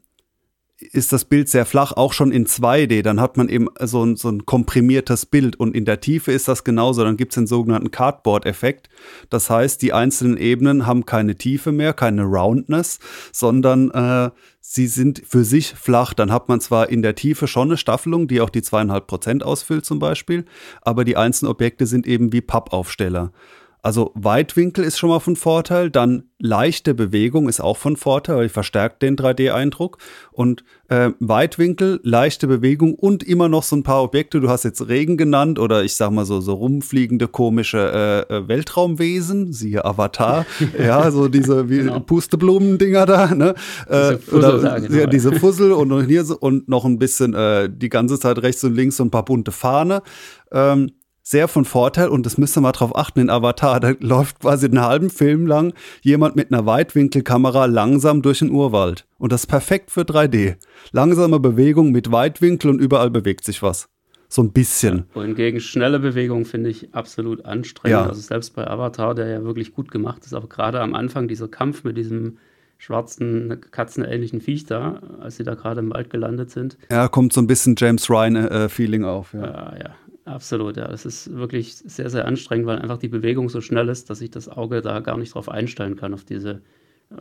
[0.80, 3.02] ist das Bild sehr flach, auch schon in 2D.
[3.02, 6.46] Dann hat man eben so ein, so ein komprimiertes Bild und in der Tiefe ist
[6.46, 7.02] das genauso.
[7.02, 8.88] Dann gibt es den sogenannten Cardboard-Effekt.
[9.28, 13.00] Das heißt, die einzelnen Ebenen haben keine Tiefe mehr, keine Roundness,
[13.32, 16.14] sondern äh, sie sind für sich flach.
[16.14, 19.42] Dann hat man zwar in der Tiefe schon eine Staffelung, die auch die zweieinhalb Prozent
[19.42, 20.44] ausfüllt zum Beispiel,
[20.82, 23.32] aber die einzelnen Objekte sind eben wie Pappaufsteller.
[23.80, 28.42] Also Weitwinkel ist schon mal von Vorteil, dann leichte Bewegung ist auch von Vorteil, weil
[28.44, 29.98] die verstärkt den 3D-Eindruck.
[30.32, 34.40] Und äh, Weitwinkel, leichte Bewegung und immer noch so ein paar Objekte.
[34.40, 38.48] Du hast jetzt Regen genannt oder ich sag mal so, so rumfliegende komische äh, äh
[38.48, 40.46] Weltraumwesen, siehe Avatar.
[40.78, 42.00] ja, so diese wie genau.
[42.00, 43.34] Pusteblumen-Dinger da.
[43.34, 43.54] Ne?
[43.88, 44.98] Äh, diese Fussel, oder, genau.
[44.98, 48.62] ja, diese Fussel und hier so, und noch ein bisschen äh, die ganze Zeit rechts
[48.64, 50.02] und links so ein paar bunte Fahne.
[50.50, 50.92] Ähm,
[51.28, 53.80] sehr von Vorteil und das müsst ihr mal drauf achten in Avatar.
[53.80, 59.06] Da läuft quasi einen halben Film lang jemand mit einer Weitwinkelkamera langsam durch den Urwald.
[59.18, 60.56] Und das ist perfekt für 3D.
[60.92, 63.90] Langsame Bewegung mit Weitwinkel und überall bewegt sich was.
[64.30, 64.96] So ein bisschen.
[64.96, 68.00] Ja, wohingegen schnelle Bewegung finde ich absolut anstrengend.
[68.00, 68.06] Ja.
[68.06, 71.48] Also selbst bei Avatar, der ja wirklich gut gemacht ist, aber gerade am Anfang dieser
[71.48, 72.38] Kampf mit diesem
[72.78, 76.78] schwarzen, katzenähnlichen Viech da, als sie da gerade im Wald gelandet sind.
[76.90, 79.34] Ja, kommt so ein bisschen James Ryan-Feeling äh, auf.
[79.34, 79.40] Ja.
[79.40, 79.94] ja, ja.
[80.28, 80.88] Absolut, ja.
[80.88, 84.30] Das ist wirklich sehr, sehr anstrengend, weil einfach die Bewegung so schnell ist, dass ich
[84.30, 86.60] das Auge da gar nicht drauf einstellen kann, auf diese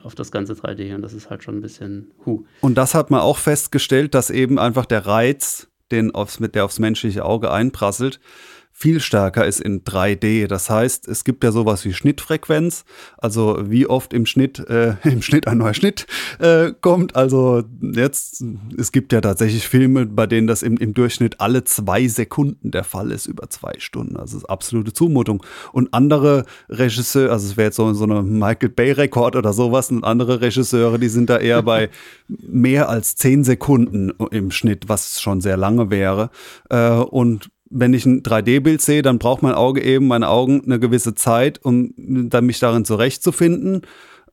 [0.04, 2.44] auf das ganze 3D und das ist halt schon ein bisschen hu.
[2.60, 6.66] Und das hat man auch festgestellt, dass eben einfach der Reiz, den aufs, mit der
[6.66, 8.20] aufs menschliche Auge einprasselt,
[8.80, 10.46] viel stärker ist in 3D.
[10.46, 12.86] Das heißt, es gibt ja sowas wie Schnittfrequenz,
[13.18, 16.06] also wie oft im Schnitt, äh, im Schnitt ein neuer Schnitt
[16.38, 17.16] äh, kommt.
[17.16, 18.46] Also jetzt,
[18.78, 22.84] es gibt ja tatsächlich Filme, bei denen das im, im Durchschnitt alle zwei Sekunden der
[22.84, 24.16] Fall ist, über zwei Stunden.
[24.16, 25.44] Also es ist absolute Zumutung.
[25.74, 30.04] Und andere Regisseure, also es wäre jetzt so, so eine Michael Bay-Rekord oder sowas, und
[30.04, 31.90] andere Regisseure, die sind da eher bei
[32.28, 36.30] mehr als zehn Sekunden im Schnitt, was schon sehr lange wäre.
[36.70, 40.80] Äh, und wenn ich ein 3D-Bild sehe, dann braucht mein Auge eben, meine Augen eine
[40.80, 43.82] gewisse Zeit, um dann mich darin zurechtzufinden.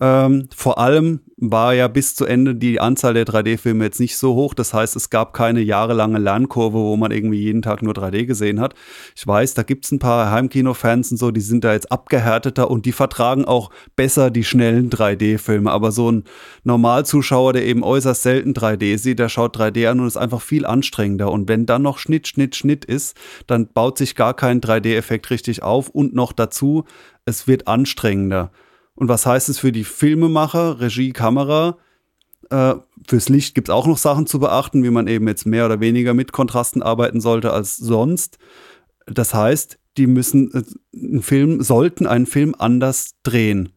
[0.05, 4.35] Ähm, vor allem war ja bis zu Ende die Anzahl der 3D-Filme jetzt nicht so
[4.35, 4.53] hoch.
[4.53, 8.61] Das heißt, es gab keine jahrelange Lernkurve, wo man irgendwie jeden Tag nur 3D gesehen
[8.61, 8.75] hat.
[9.17, 12.71] Ich weiß, da gibt es ein paar Heimkino-Fans und so, die sind da jetzt abgehärteter
[12.71, 15.71] und die vertragen auch besser die schnellen 3D-Filme.
[15.71, 16.25] Aber so ein
[16.65, 20.67] Normalzuschauer, der eben äußerst selten 3D sieht, der schaut 3D an und ist einfach viel
[20.67, 21.33] anstrengender.
[21.33, 25.63] Und wenn dann noch Schnitt, Schnitt, Schnitt ist, dann baut sich gar kein 3D-Effekt richtig
[25.63, 26.85] auf und noch dazu,
[27.25, 28.51] es wird anstrengender.
[28.97, 31.79] Und was heißt es für die Filmemacher, Regie, Kamera?
[32.51, 32.75] Äh,
[33.09, 35.81] fürs Licht gibt es auch noch Sachen zu beachten, wie man eben jetzt mehr oder
[35.81, 38.39] weniger mit Kontrasten arbeiten sollte als sonst.
[39.07, 40.63] Das heißt, die müssen äh,
[40.97, 43.71] einen Film, sollten einen Film anders drehen.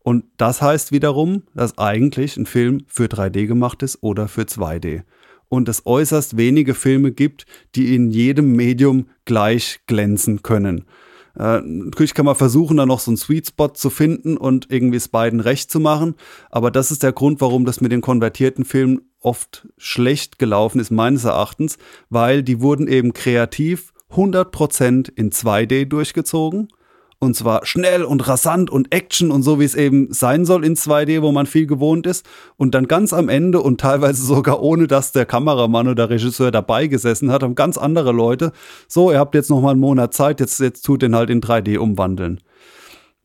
[0.00, 5.02] Und das heißt wiederum, dass eigentlich ein Film für 3D gemacht ist oder für 2D.
[5.48, 10.84] Und es äußerst wenige Filme gibt, die in jedem Medium gleich glänzen können.
[11.38, 14.96] Äh, natürlich kann man versuchen, da noch so einen Sweet Spot zu finden und irgendwie
[14.96, 16.14] es beiden recht zu machen.
[16.50, 20.90] Aber das ist der Grund, warum das mit den konvertierten Filmen oft schlecht gelaufen ist,
[20.90, 21.78] meines Erachtens,
[22.10, 26.68] weil die wurden eben kreativ 100% in 2D durchgezogen
[27.24, 30.76] und zwar schnell und rasant und Action und so, wie es eben sein soll in
[30.76, 32.24] 2D, wo man viel gewohnt ist.
[32.56, 36.86] Und dann ganz am Ende und teilweise sogar ohne, dass der Kameramann oder Regisseur dabei
[36.86, 38.52] gesessen hat, haben ganz andere Leute,
[38.88, 41.40] so, ihr habt jetzt noch mal einen Monat Zeit, jetzt, jetzt tut den halt in
[41.40, 42.40] 3D umwandeln.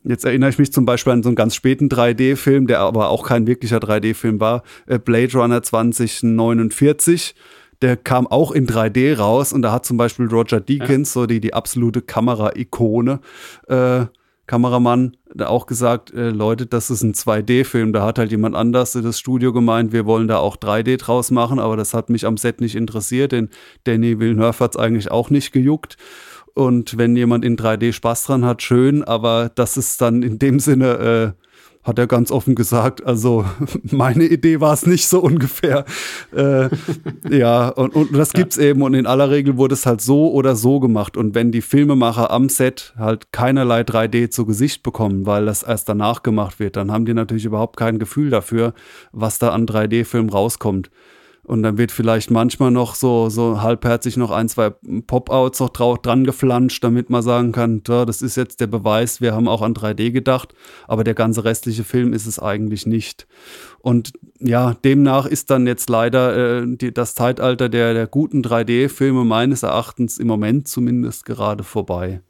[0.03, 3.27] Jetzt erinnere ich mich zum Beispiel an so einen ganz späten 3D-Film, der aber auch
[3.27, 7.35] kein wirklicher 3D-Film war, äh, Blade Runner 2049
[7.81, 11.21] der kam auch in 3D raus und da hat zum Beispiel Roger Deakins, ja.
[11.21, 13.19] so die, die absolute Kamera-Ikone,
[13.67, 14.05] äh,
[14.47, 17.93] Kameramann, auch gesagt, äh, Leute, das ist ein 2D-Film.
[17.93, 21.59] Da hat halt jemand anders das Studio gemeint, wir wollen da auch 3D draus machen,
[21.59, 23.49] aber das hat mich am Set nicht interessiert, denn
[23.83, 25.97] Danny Villeneuve hat es eigentlich auch nicht gejuckt.
[26.55, 30.59] Und wenn jemand in 3D Spaß dran hat, schön, aber das ist dann in dem
[30.59, 31.48] Sinne äh,
[31.83, 33.05] hat er ganz offen gesagt.
[33.05, 33.45] Also
[33.83, 35.85] meine Idee war es nicht so ungefähr.
[36.35, 36.69] Äh,
[37.29, 38.63] ja, und, und das gibt's ja.
[38.63, 41.17] eben und in aller Regel wurde es halt so oder so gemacht.
[41.17, 45.89] Und wenn die Filmemacher am Set halt keinerlei 3D zu Gesicht bekommen, weil das erst
[45.89, 48.73] danach gemacht wird, dann haben die natürlich überhaupt kein Gefühl dafür,
[49.11, 50.89] was da an 3D-Film rauskommt.
[51.49, 56.23] Und dann wird vielleicht manchmal noch so, so halbherzig noch ein, zwei Pop-Outs noch dran
[56.23, 60.11] geflanscht, damit man sagen kann, das ist jetzt der Beweis, wir haben auch an 3D
[60.11, 60.53] gedacht,
[60.87, 63.25] aber der ganze restliche Film ist es eigentlich nicht.
[63.79, 69.25] Und ja, demnach ist dann jetzt leider äh, die, das Zeitalter der, der guten 3D-Filme
[69.25, 72.21] meines Erachtens im Moment zumindest gerade vorbei.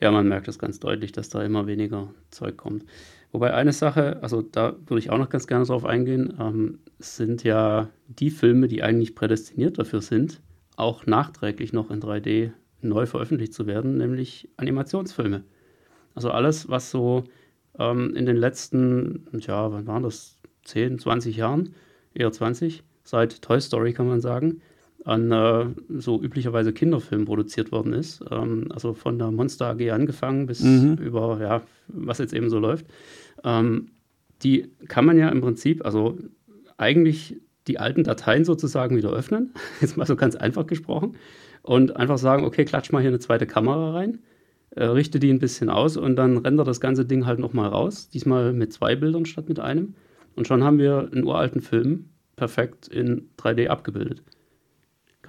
[0.00, 2.84] Ja, man merkt das ganz deutlich, dass da immer weniger Zeug kommt.
[3.32, 7.44] Wobei eine Sache, also da würde ich auch noch ganz gerne drauf eingehen, ähm, sind
[7.44, 10.40] ja die Filme, die eigentlich prädestiniert dafür sind,
[10.76, 12.50] auch nachträglich noch in 3D
[12.82, 15.44] neu veröffentlicht zu werden, nämlich Animationsfilme.
[16.14, 17.24] Also alles, was so
[17.78, 21.74] ähm, in den letzten, ja, wann waren das, 10, 20 Jahren,
[22.14, 24.60] eher 20, seit Toy Story kann man sagen,
[25.04, 28.22] an äh, so üblicherweise Kinderfilmen produziert worden ist.
[28.30, 30.94] Ähm, also von der Monster AG angefangen bis mhm.
[30.94, 32.86] über, ja, was jetzt eben so läuft.
[33.44, 33.90] Ähm,
[34.42, 36.18] die kann man ja im Prinzip, also
[36.76, 37.36] eigentlich
[37.66, 41.16] die alten Dateien sozusagen wieder öffnen, jetzt mal so ganz einfach gesprochen,
[41.62, 44.20] und einfach sagen, okay, klatsch mal hier eine zweite Kamera rein,
[44.70, 48.08] äh, richte die ein bisschen aus und dann rendert das ganze Ding halt nochmal raus,
[48.08, 49.94] diesmal mit zwei Bildern statt mit einem.
[50.36, 54.22] Und schon haben wir einen uralten Film perfekt in 3D abgebildet.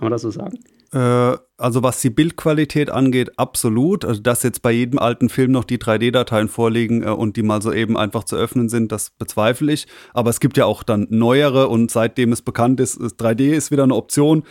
[0.02, 0.58] Kann man das so sagen?
[0.94, 4.04] Äh, also was die Bildqualität angeht, absolut.
[4.04, 7.62] Also dass jetzt bei jedem alten Film noch die 3D-Dateien vorliegen äh, und die mal
[7.62, 9.86] so eben einfach zu öffnen sind, das bezweifle ich.
[10.16, 13.84] Aber es gibt ja auch dann neuere und seitdem es bekannt ist, 3D ist wieder
[13.84, 14.42] eine Option,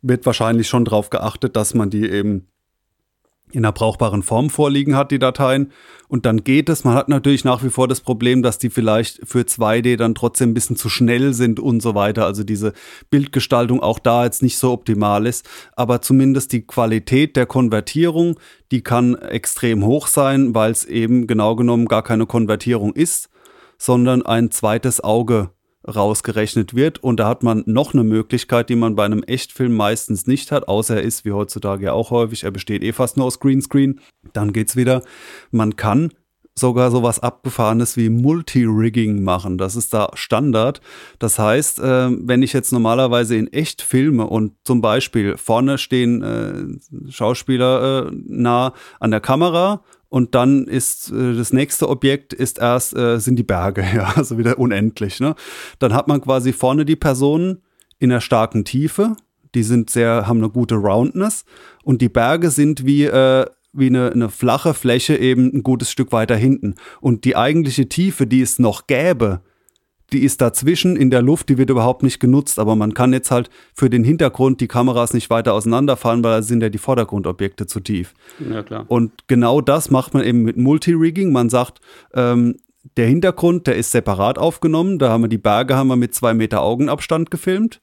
[0.00, 2.46] wird wahrscheinlich schon darauf geachtet, dass man die eben
[3.52, 5.72] in einer brauchbaren Form vorliegen hat, die Dateien.
[6.08, 6.84] Und dann geht es.
[6.84, 10.50] Man hat natürlich nach wie vor das Problem, dass die vielleicht für 2D dann trotzdem
[10.50, 12.26] ein bisschen zu schnell sind und so weiter.
[12.26, 12.72] Also diese
[13.10, 15.48] Bildgestaltung auch da jetzt nicht so optimal ist.
[15.76, 18.38] Aber zumindest die Qualität der Konvertierung,
[18.70, 23.30] die kann extrem hoch sein, weil es eben genau genommen gar keine Konvertierung ist
[23.80, 25.50] sondern ein zweites Auge
[25.86, 27.02] rausgerechnet wird.
[27.02, 30.68] Und da hat man noch eine Möglichkeit, die man bei einem Echtfilm meistens nicht hat,
[30.68, 34.00] außer er ist wie heutzutage ja auch häufig, er besteht eh fast nur aus Greenscreen.
[34.32, 35.02] Dann geht's wieder.
[35.50, 36.10] Man kann
[36.54, 39.58] sogar sowas Abgefahrenes wie Multi-Rigging machen.
[39.58, 40.80] Das ist da Standard.
[41.18, 46.22] Das heißt, äh, wenn ich jetzt normalerweise in echt filme und zum Beispiel vorne stehen
[46.22, 52.58] äh, Schauspieler äh, nah an der Kamera und dann ist äh, das nächste Objekt ist
[52.58, 55.20] erst äh, sind die Berge, ja, also wieder unendlich.
[55.20, 55.34] Ne?
[55.78, 57.62] Dann hat man quasi vorne die Personen
[57.98, 59.16] in einer starken Tiefe.
[59.54, 61.44] Die sind sehr, haben eine gute Roundness
[61.82, 66.10] und die Berge sind wie äh, wie eine, eine flache Fläche eben ein gutes Stück
[66.10, 66.74] weiter hinten.
[67.00, 69.42] Und die eigentliche Tiefe, die es noch gäbe,
[70.12, 72.58] die ist dazwischen in der Luft, die wird überhaupt nicht genutzt.
[72.58, 76.42] Aber man kann jetzt halt für den Hintergrund die Kameras nicht weiter auseinanderfahren, weil da
[76.42, 78.14] sind ja die Vordergrundobjekte zu tief.
[78.50, 78.84] Ja, klar.
[78.88, 81.32] Und genau das macht man eben mit Multi-Rigging.
[81.32, 81.80] Man sagt,
[82.14, 82.56] ähm,
[82.96, 84.98] der Hintergrund, der ist separat aufgenommen.
[84.98, 87.80] Da haben wir die Berge haben wir mit zwei Meter Augenabstand gefilmt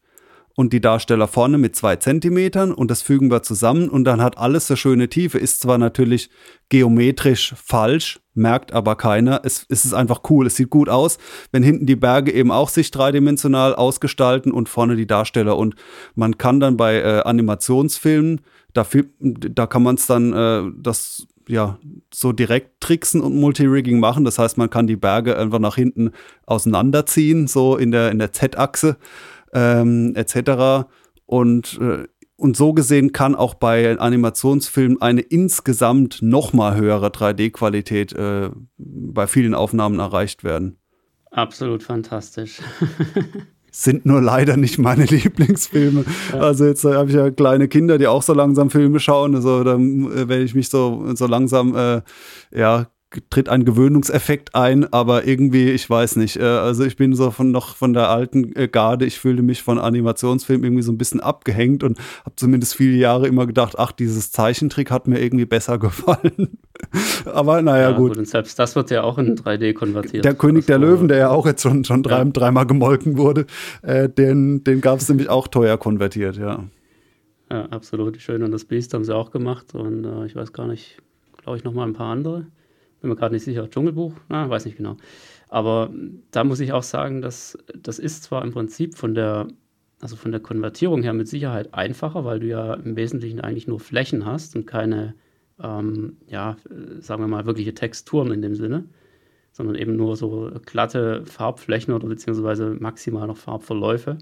[0.58, 4.40] und die Darsteller vorne mit zwei Zentimetern und das fügen wir zusammen und dann hat
[4.40, 5.38] alles so schöne Tiefe.
[5.38, 6.32] Ist zwar natürlich
[6.70, 9.42] geometrisch falsch, merkt aber keiner.
[9.44, 11.20] Es, es ist einfach cool, es sieht gut aus,
[11.52, 15.58] wenn hinten die Berge eben auch sich dreidimensional ausgestalten und vorne die Darsteller.
[15.58, 15.76] Und
[16.16, 18.42] man kann dann bei äh, Animationsfilmen,
[18.74, 18.84] da,
[19.20, 21.78] da kann man es dann äh, das ja,
[22.12, 24.26] so direkt tricksen und Multirigging machen.
[24.26, 26.12] Das heißt, man kann die Berge einfach nach hinten
[26.48, 28.98] auseinanderziehen, so in der, in der Z-Achse
[29.58, 30.88] ähm, etc.
[31.26, 38.52] Und, äh, und so gesehen kann auch bei Animationsfilmen eine insgesamt nochmal höhere 3D-Qualität äh,
[38.78, 40.78] bei vielen Aufnahmen erreicht werden.
[41.32, 42.62] Absolut fantastisch.
[43.72, 46.06] sind nur leider nicht meine Lieblingsfilme.
[46.32, 46.40] Ja.
[46.40, 49.36] Also jetzt äh, habe ich ja kleine Kinder, die auch so langsam Filme schauen.
[49.36, 52.02] Also dann äh, werde ich mich so, so langsam äh,
[52.52, 52.88] ja
[53.30, 56.38] tritt ein Gewöhnungseffekt ein, aber irgendwie, ich weiß nicht.
[56.38, 59.64] Äh, also ich bin so von noch von der alten äh, Garde, ich fühlte mich
[59.64, 63.94] von Animationsfilmen irgendwie so ein bisschen abgehängt und habe zumindest viele Jahre immer gedacht, ach,
[63.94, 66.58] dieses Zeichentrick hat mir irgendwie besser gefallen.
[67.26, 68.10] aber naja, ja, gut.
[68.10, 68.18] gut.
[68.18, 70.26] Und selbst das wird ja auch in 3D konvertiert.
[70.26, 72.26] Der König der Löwen, der ja auch jetzt schon, schon drei, ja.
[72.26, 73.46] dreimal gemolken wurde,
[73.84, 76.66] äh, den, den gab es nämlich auch teuer konvertiert, ja.
[77.50, 78.22] Ja, absolut.
[78.22, 80.98] Schön und das Beast haben sie auch gemacht und äh, ich weiß gar nicht,
[81.42, 82.48] glaube ich, noch mal ein paar andere
[83.02, 84.98] bin mir gerade nicht sicher, Dschungelbuch, na, weiß nicht genau.
[85.50, 85.92] Aber
[86.32, 89.48] da muss ich auch sagen, dass das ist zwar im Prinzip von der,
[90.02, 93.80] also von der Konvertierung her mit Sicherheit einfacher, weil du ja im Wesentlichen eigentlich nur
[93.80, 95.16] Flächen hast und keine,
[95.62, 96.58] ähm, ja,
[97.00, 98.86] sagen wir mal, wirkliche Texturen in dem Sinne,
[99.52, 104.18] sondern eben nur so glatte Farbflächen oder beziehungsweise maximal noch Farbverläufe.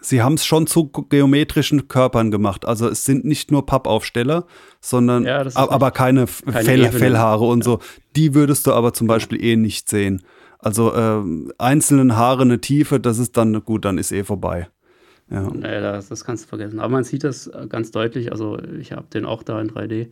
[0.00, 2.64] Sie haben es schon zu geometrischen Körpern gemacht.
[2.66, 4.46] Also es sind nicht nur Pappaufsteller,
[4.80, 7.72] sondern ja, aber keine, keine Fell, Fellhaare und ja.
[7.72, 7.78] so.
[8.14, 10.22] Die würdest du aber zum Beispiel eh nicht sehen.
[10.60, 11.22] Also äh,
[11.58, 14.68] einzelnen Haare eine Tiefe, das ist dann gut, dann ist eh vorbei.
[15.30, 15.42] Ja.
[15.42, 16.80] Naja, das, das kannst du vergessen.
[16.80, 18.32] Aber man sieht das ganz deutlich.
[18.32, 20.08] Also ich habe den auch da in 3D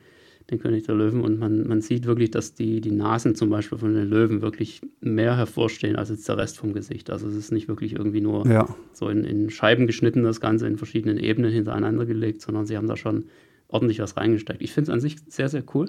[0.51, 1.21] den König der Löwen.
[1.21, 4.81] Und man, man sieht wirklich, dass die, die Nasen zum Beispiel von den Löwen wirklich
[5.01, 7.11] mehr hervorstehen als jetzt der Rest vom Gesicht.
[7.11, 8.69] Also es ist nicht wirklich irgendwie nur ja.
[8.93, 12.87] so in, in Scheiben geschnitten, das Ganze in verschiedenen Ebenen hintereinander gelegt, sondern sie haben
[12.87, 13.25] da schon
[13.69, 14.63] ordentlich was reingesteckt.
[14.63, 15.87] Ich finde es an sich sehr, sehr cool,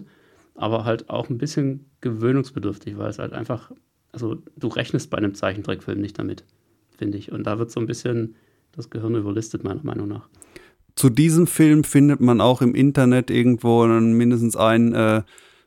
[0.56, 3.72] aber halt auch ein bisschen gewöhnungsbedürftig, weil es halt einfach,
[4.12, 6.44] also du rechnest bei einem Zeichentrickfilm nicht damit,
[6.98, 7.32] finde ich.
[7.32, 8.36] Und da wird so ein bisschen
[8.72, 10.28] das Gehirn überlistet, meiner Meinung nach
[10.98, 15.22] zu diesem Film findet man auch im Internet irgendwo mindestens einen äh,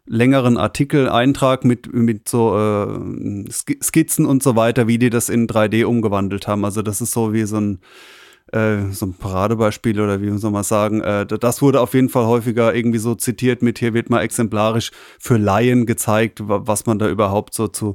[0.05, 5.47] längeren Artikel, Eintrag mit, mit so äh, Skizzen und so weiter, wie die das in
[5.47, 6.65] 3D umgewandelt haben.
[6.65, 7.79] Also das ist so wie so ein
[8.53, 12.27] äh, so ein Paradebeispiel oder wie soll man sagen, äh, das wurde auf jeden Fall
[12.27, 17.09] häufiger irgendwie so zitiert mit, hier wird mal exemplarisch für Laien gezeigt, was man da
[17.09, 17.95] überhaupt so zu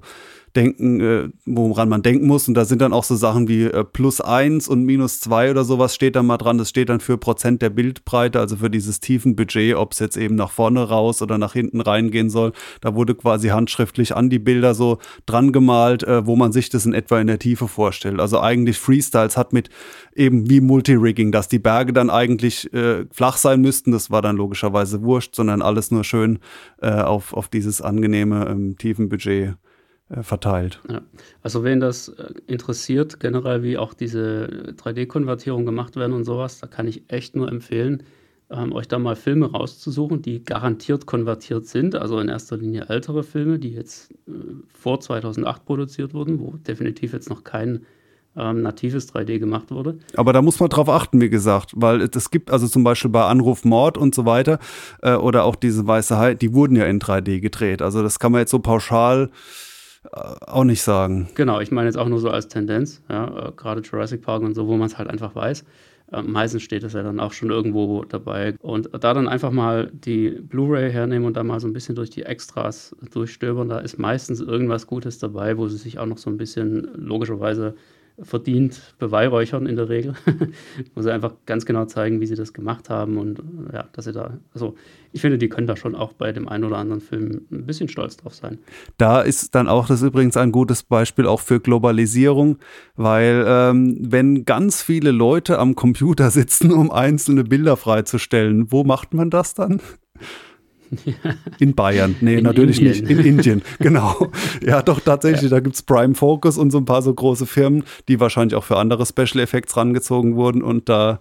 [0.56, 2.47] denken, äh, woran man denken muss.
[2.47, 5.64] Und da sind dann auch so Sachen wie äh, plus eins und minus zwei oder
[5.64, 6.58] sowas steht da mal dran.
[6.58, 10.18] Das steht dann für Prozent der Bildbreite, also für dieses tiefen Budget, ob es jetzt
[10.18, 12.53] eben nach vorne raus oder nach hinten reingehen soll.
[12.82, 16.86] Da wurde quasi handschriftlich an die Bilder so dran gemalt, äh, wo man sich das
[16.86, 18.20] in etwa in der Tiefe vorstellt.
[18.20, 19.70] Also eigentlich Freestyles hat mit
[20.16, 23.91] eben wie Multirigging, dass die Berge dann eigentlich äh, flach sein müssten.
[23.91, 26.39] Das war dann logischerweise wurscht, sondern alles nur schön
[26.82, 29.56] äh, auf, auf dieses angenehme ähm, tiefen Budget
[30.22, 30.82] verteilt.
[30.89, 31.01] Ja.
[31.41, 36.68] Also wen das äh, interessiert, generell wie auch diese 3D-Konvertierung gemacht werden und sowas, da
[36.68, 38.03] kann ich echt nur empfehlen,
[38.51, 41.95] ähm, euch da mal Filme rauszusuchen, die garantiert konvertiert sind.
[41.95, 44.32] Also in erster Linie ältere Filme, die jetzt äh,
[44.68, 47.86] vor 2008 produziert wurden, wo definitiv jetzt noch kein
[48.38, 49.97] ähm, natives 3D gemacht wurde.
[50.16, 53.26] Aber da muss man drauf achten, wie gesagt, weil es gibt also zum Beispiel bei
[53.26, 54.60] Anruf Mord und so weiter
[55.01, 57.82] äh, oder auch diese Weiße Hai, die wurden ja in 3D gedreht.
[57.82, 59.66] Also das kann man jetzt so pauschal äh,
[60.12, 61.30] auch nicht sagen.
[61.36, 64.53] Genau, ich meine jetzt auch nur so als Tendenz, ja, äh, gerade Jurassic Park und
[64.53, 65.64] so, wo man es halt einfach weiß.
[66.12, 68.56] Äh, meistens steht es ja dann auch schon irgendwo dabei.
[68.60, 72.10] Und da dann einfach mal die Blu-ray hernehmen und da mal so ein bisschen durch
[72.10, 76.30] die Extras durchstöbern, da ist meistens irgendwas Gutes dabei, wo sie sich auch noch so
[76.30, 77.76] ein bisschen logischerweise
[78.22, 80.13] verdient beweihräuchern in der Regel,
[80.95, 83.41] wo sie einfach ganz genau zeigen, wie sie das gemacht haben und
[83.74, 84.76] ja, dass sie da, also
[85.11, 87.89] ich finde, die können da schon auch bei dem einen oder anderen Film ein bisschen
[87.89, 88.59] stolz drauf sein.
[88.97, 92.57] Da ist dann auch das übrigens ein gutes Beispiel auch für Globalisierung,
[92.95, 99.13] weil ähm, wenn ganz viele Leute am Computer sitzen, um einzelne Bilder freizustellen, wo macht
[99.13, 99.82] man das dann?
[101.60, 102.16] In Bayern.
[102.22, 103.06] Nee, in natürlich Indien.
[103.06, 103.10] nicht.
[103.10, 104.32] In Indien, genau.
[104.66, 105.43] Ja, doch, tatsächlich.
[105.43, 105.58] Ja.
[105.58, 108.64] Da gibt es Prime Focus und so ein paar so große Firmen, die wahrscheinlich auch
[108.64, 110.62] für andere Special Effects rangezogen wurden.
[110.62, 111.20] Und da,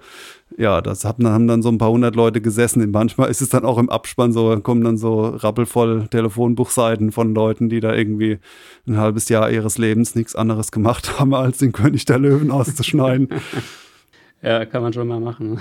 [0.57, 2.91] ja, das haben, haben dann so ein paar hundert Leute gesessen.
[2.91, 7.68] Manchmal ist es dann auch im Abspann so, kommen dann so rappelvoll Telefonbuchseiten von Leuten,
[7.68, 8.39] die da irgendwie
[8.87, 13.29] ein halbes Jahr ihres Lebens nichts anderes gemacht haben, als den König der Löwen auszuschneiden.
[14.43, 15.61] ja, kann man schon mal machen.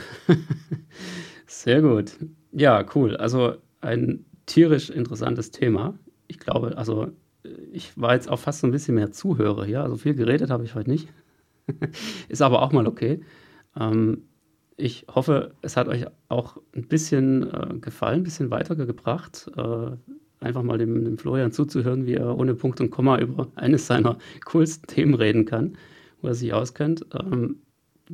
[1.47, 2.11] Sehr gut.
[2.51, 3.15] Ja, cool.
[3.17, 5.97] Also ein tierisch interessantes Thema.
[6.27, 7.11] Ich glaube, also
[7.71, 9.83] ich war jetzt auch fast so ein bisschen mehr Zuhörer hier.
[9.83, 11.09] Also viel geredet habe ich heute nicht.
[12.29, 13.21] Ist aber auch mal okay.
[13.79, 14.23] Ähm,
[14.75, 19.51] ich hoffe, es hat euch auch ein bisschen äh, gefallen, ein bisschen weitergebracht.
[19.55, 19.91] Äh,
[20.39, 24.17] einfach mal dem, dem, Florian zuzuhören, wie er ohne Punkt und Komma über eines seiner
[24.45, 25.77] coolsten Themen reden kann,
[26.21, 27.05] wo er sich auskennt.
[27.13, 27.57] Ähm,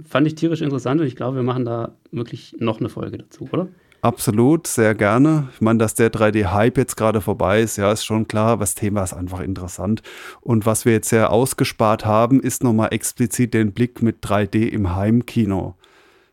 [0.03, 3.47] fand ich tierisch interessant und ich glaube, wir machen da wirklich noch eine Folge dazu,
[3.51, 3.69] oder?
[4.01, 5.49] Absolut, sehr gerne.
[5.53, 8.57] Ich meine, dass der 3D-Hype jetzt gerade vorbei ist, ja, ist schon klar.
[8.57, 10.01] Das Thema ist einfach interessant.
[10.39, 14.95] Und was wir jetzt sehr ausgespart haben, ist nochmal explizit den Blick mit 3D im
[14.95, 15.75] Heimkino.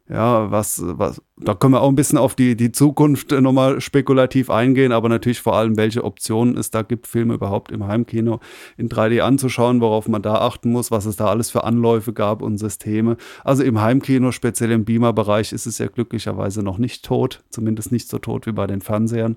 [0.09, 4.51] Ja, was, was, da können wir auch ein bisschen auf die, die Zukunft nochmal spekulativ
[4.51, 8.39] eingehen, aber natürlich vor allem, welche Optionen es da gibt, Filme überhaupt im Heimkino
[8.77, 12.41] in 3D anzuschauen, worauf man da achten muss, was es da alles für Anläufe gab
[12.41, 13.17] und Systeme.
[13.43, 18.09] Also im Heimkino, speziell im Beamer-Bereich, ist es ja glücklicherweise noch nicht tot, zumindest nicht
[18.09, 19.37] so tot wie bei den Fernsehern.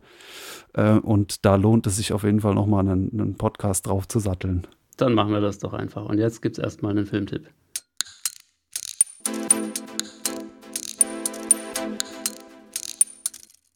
[0.74, 4.20] Äh, und da lohnt es sich auf jeden Fall nochmal einen, einen Podcast drauf zu
[4.20, 4.67] satteln.
[4.97, 6.05] Dann machen wir das doch einfach.
[6.05, 7.47] Und jetzt gibt es erstmal einen Filmtipp.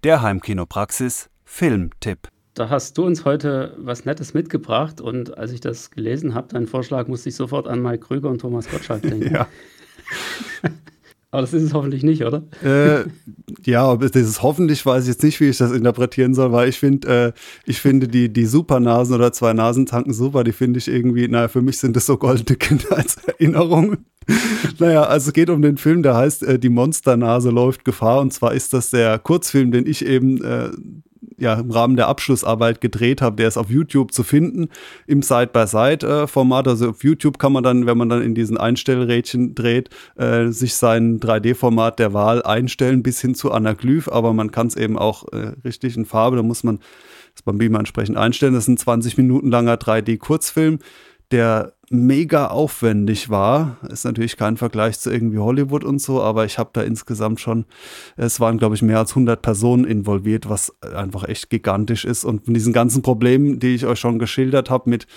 [0.03, 2.27] Der Heimkinopraxis Filmtipp.
[2.55, 6.67] Da hast du uns heute was Nettes mitgebracht und als ich das gelesen habe, deinen
[6.67, 9.33] Vorschlag, musste ich sofort an Mike Krüger und Thomas Gottschalk denken.
[9.33, 9.47] ja.
[11.33, 12.43] Aber das ist es hoffentlich nicht, oder?
[12.63, 13.05] Äh,
[13.65, 16.69] ja, aber das ist hoffentlich, weiß ich jetzt nicht, wie ich das interpretieren soll, weil
[16.69, 17.31] ich finde, äh,
[17.65, 21.63] ich finde die, die Supernasen oder zwei Nasentanken super, die finde ich irgendwie, naja, für
[21.63, 24.05] mich sind das so goldene Kindheitserinnerungen.
[24.79, 28.21] naja, also es geht um den Film, der heißt äh, Die Monsternase läuft Gefahr.
[28.21, 30.69] Und zwar ist das der Kurzfilm, den ich eben äh,
[31.37, 33.35] ja, im Rahmen der Abschlussarbeit gedreht habe.
[33.35, 34.69] Der ist auf YouTube zu finden
[35.07, 36.67] im Side-by-Side-Format.
[36.67, 40.75] Also auf YouTube kann man dann, wenn man dann in diesen Einstellrädchen dreht, äh, sich
[40.75, 44.07] sein 3D-Format der Wahl einstellen bis hin zu Anaglyph.
[44.09, 46.37] Aber man kann es eben auch äh, richtig in Farbe.
[46.37, 46.79] Da muss man
[47.33, 48.53] das beim Beamer entsprechend einstellen.
[48.53, 50.79] Das ist ein 20 Minuten langer 3D-Kurzfilm
[51.33, 53.77] der mega aufwendig war.
[53.89, 57.65] Ist natürlich kein Vergleich zu irgendwie Hollywood und so, aber ich habe da insgesamt schon,
[58.15, 62.23] es waren glaube ich mehr als 100 Personen involviert, was einfach echt gigantisch ist.
[62.23, 65.07] Und von diesen ganzen Problemen, die ich euch schon geschildert habe mit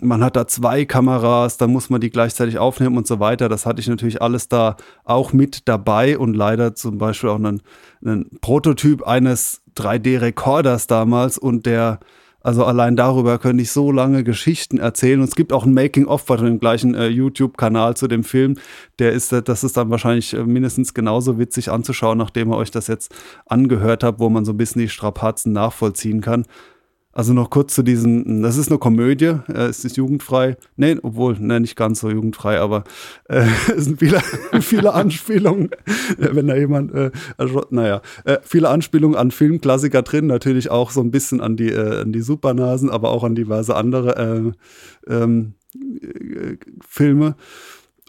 [0.00, 3.48] man hat da zwei Kameras, dann muss man die gleichzeitig aufnehmen und so weiter.
[3.48, 7.60] Das hatte ich natürlich alles da auch mit dabei und leider zum Beispiel auch einen,
[8.02, 11.98] einen Prototyp eines 3D-Rekorders damals und der
[12.44, 15.20] also allein darüber könnte ich so lange Geschichten erzählen.
[15.20, 18.58] Und es gibt auch ein Making-of von dem gleichen äh, YouTube-Kanal zu dem Film.
[18.98, 22.70] Der ist, äh, das ist dann wahrscheinlich äh, mindestens genauso witzig anzuschauen, nachdem ihr euch
[22.70, 23.14] das jetzt
[23.46, 26.44] angehört habt, wo man so ein bisschen die Strapazen nachvollziehen kann.
[27.14, 30.56] Also noch kurz zu diesem, das ist eine Komödie, äh, es ist jugendfrei.
[30.76, 32.82] Nee, obwohl, ne, nicht ganz so jugendfrei, aber
[33.28, 33.46] äh,
[33.76, 34.20] es sind viele,
[34.60, 35.70] viele Anspielungen,
[36.18, 40.90] äh, wenn da jemand, äh, also, naja, äh, viele Anspielungen an Filmklassiker drin, natürlich auch
[40.90, 44.54] so ein bisschen an die, äh, an die Supernasen, aber auch an diverse andere
[45.08, 46.56] äh, ähm, äh,
[46.86, 47.36] Filme.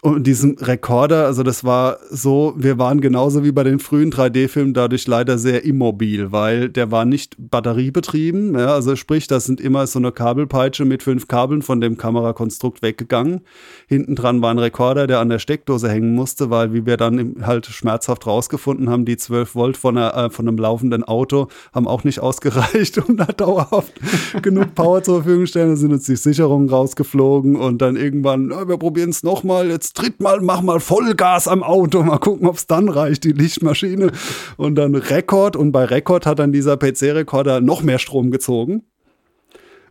[0.05, 4.75] Und diesen Rekorder, also das war so, wir waren genauso wie bei den frühen 3D-Filmen
[4.75, 8.53] dadurch leider sehr immobil, weil der war nicht batteriebetrieben.
[8.53, 12.83] Ja, also sprich, das sind immer so eine Kabelpeitsche mit fünf Kabeln von dem Kamerakonstrukt
[12.83, 13.41] weggegangen.
[13.87, 17.37] Hinten dran war ein Rekorder, der an der Steckdose hängen musste, weil, wie wir dann
[17.41, 21.87] halt schmerzhaft rausgefunden haben, die 12 Volt von, einer, äh, von einem laufenden Auto haben
[21.87, 23.93] auch nicht ausgereicht, um da dauerhaft
[24.43, 25.69] genug Power zur Verfügung zu stellen.
[25.69, 29.94] Da sind uns die Sicherungen rausgeflogen und dann irgendwann, ja, wir probieren es nochmal, jetzt
[29.95, 34.11] tritt mal, mach mal Vollgas am Auto, mal gucken, ob es dann reicht, die Lichtmaschine.
[34.57, 38.83] Und dann Rekord und bei Rekord hat dann dieser PC-Rekorder noch mehr Strom gezogen.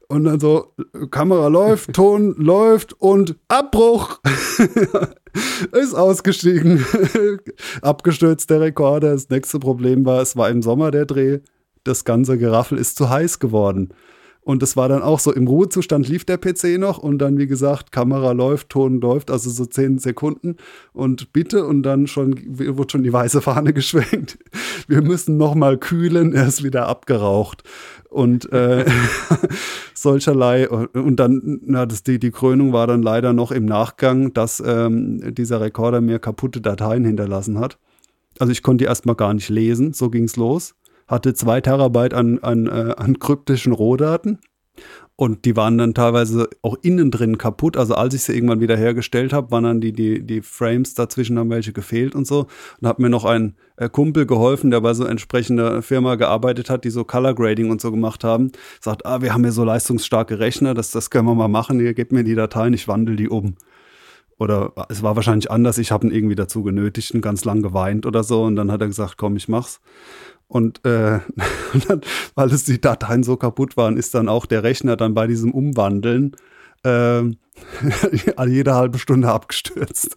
[0.09, 0.75] Und dann so,
[1.11, 4.21] Kamera läuft, Ton läuft und Abbruch.
[5.73, 6.85] ist ausgestiegen.
[7.83, 9.13] Abgestürzt der Rekorder.
[9.13, 11.41] Das nächste Problem war, es war im Sommer der Dreh.
[11.83, 13.93] Das ganze Geraffel ist zu heiß geworden.
[14.45, 17.47] Und das war dann auch so, im Ruhezustand lief der PC noch und dann, wie
[17.47, 20.57] gesagt, Kamera läuft, Ton läuft, also so zehn Sekunden
[20.93, 24.39] und bitte und dann schon wird schon die weiße Fahne geschwenkt.
[24.87, 27.63] Wir müssen noch mal kühlen, er ist wieder abgeraucht
[28.11, 28.85] und äh,
[29.95, 30.69] solcherlei.
[30.69, 35.35] Und dann, na, das, die, die Krönung war dann leider noch im Nachgang, dass ähm,
[35.35, 37.79] dieser Rekorder mir kaputte Dateien hinterlassen hat.
[38.39, 40.75] Also ich konnte die erstmal gar nicht lesen, so ging es los
[41.07, 44.39] hatte zwei Terabyte an, an, äh, an kryptischen Rohdaten.
[45.17, 47.77] Und die waren dann teilweise auch innen drin kaputt.
[47.77, 51.39] Also als ich sie irgendwann wieder hergestellt habe, waren dann die, die, die Frames dazwischen
[51.39, 52.49] haben welche gefehlt und so.
[52.81, 56.83] Und hat mir noch ein äh, Kumpel geholfen, der bei so entsprechender Firma gearbeitet hat,
[56.83, 58.51] die so Color Grading und so gemacht haben.
[58.81, 61.79] Sagt, ah, wir haben hier so leistungsstarke Rechner, das, das können wir mal machen.
[61.79, 63.55] Ihr gebt mir die Dateien, ich wandle die um.
[64.37, 68.05] Oder es war wahrscheinlich anders, ich habe ihn irgendwie dazu genötigt und ganz lang geweint
[68.05, 68.43] oder so.
[68.43, 69.81] Und dann hat er gesagt, komm, ich mach's.
[70.55, 71.19] Und, äh,
[72.37, 75.51] weil es die Dateien so kaputt waren, ist dann auch der Rechner dann bei diesem
[75.51, 76.37] Umwandeln
[76.85, 77.23] äh,
[78.47, 80.17] jede halbe Stunde abgestürzt.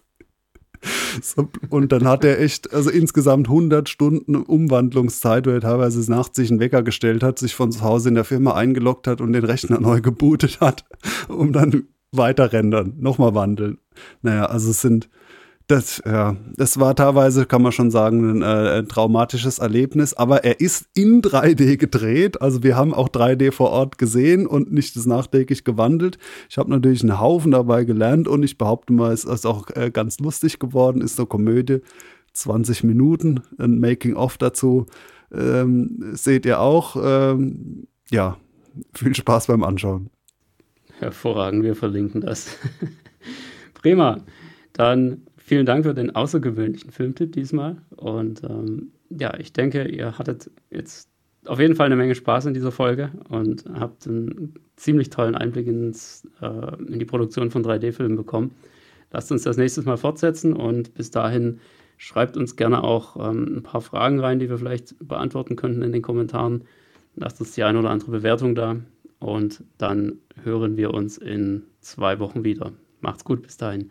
[1.20, 6.36] So, und dann hat er echt, also insgesamt 100 Stunden Umwandlungszeit, wo er teilweise nachts
[6.36, 9.32] sich einen Wecker gestellt hat, sich von zu Hause in der Firma eingeloggt hat und
[9.32, 10.84] den Rechner neu gebootet hat,
[11.26, 13.78] um dann weiter rendern, nochmal wandeln.
[14.22, 15.08] Naja, also es sind,
[15.68, 20.42] das, ja, das war teilweise, kann man schon sagen, ein, äh, ein, traumatisches Erlebnis, aber
[20.42, 22.40] er ist in 3D gedreht.
[22.40, 26.18] Also wir haben auch 3D vor Ort gesehen und nicht das nachträglich gewandelt.
[26.48, 29.90] Ich habe natürlich einen Haufen dabei gelernt und ich behaupte mal, es ist auch äh,
[29.90, 31.82] ganz lustig geworden, ist eine Komödie.
[32.32, 34.86] 20 Minuten, ein Making-of dazu.
[35.32, 36.96] Ähm, seht ihr auch.
[37.02, 38.38] Ähm, ja,
[38.94, 40.08] viel Spaß beim Anschauen.
[40.98, 42.56] Hervorragend, wir verlinken das.
[43.74, 44.20] Prima.
[44.72, 47.78] Dann Vielen Dank für den außergewöhnlichen Filmtipp diesmal.
[47.96, 51.08] Und ähm, ja, ich denke, ihr hattet jetzt
[51.46, 55.66] auf jeden Fall eine Menge Spaß in dieser Folge und habt einen ziemlich tollen Einblick
[55.66, 58.56] ins, äh, in die Produktion von 3D-Filmen bekommen.
[59.10, 61.60] Lasst uns das nächstes Mal fortsetzen und bis dahin
[61.96, 65.92] schreibt uns gerne auch ähm, ein paar Fragen rein, die wir vielleicht beantworten könnten in
[65.92, 66.64] den Kommentaren.
[67.16, 68.76] Lasst uns die eine oder andere Bewertung da
[69.18, 72.72] und dann hören wir uns in zwei Wochen wieder.
[73.00, 73.90] Macht's gut, bis dahin.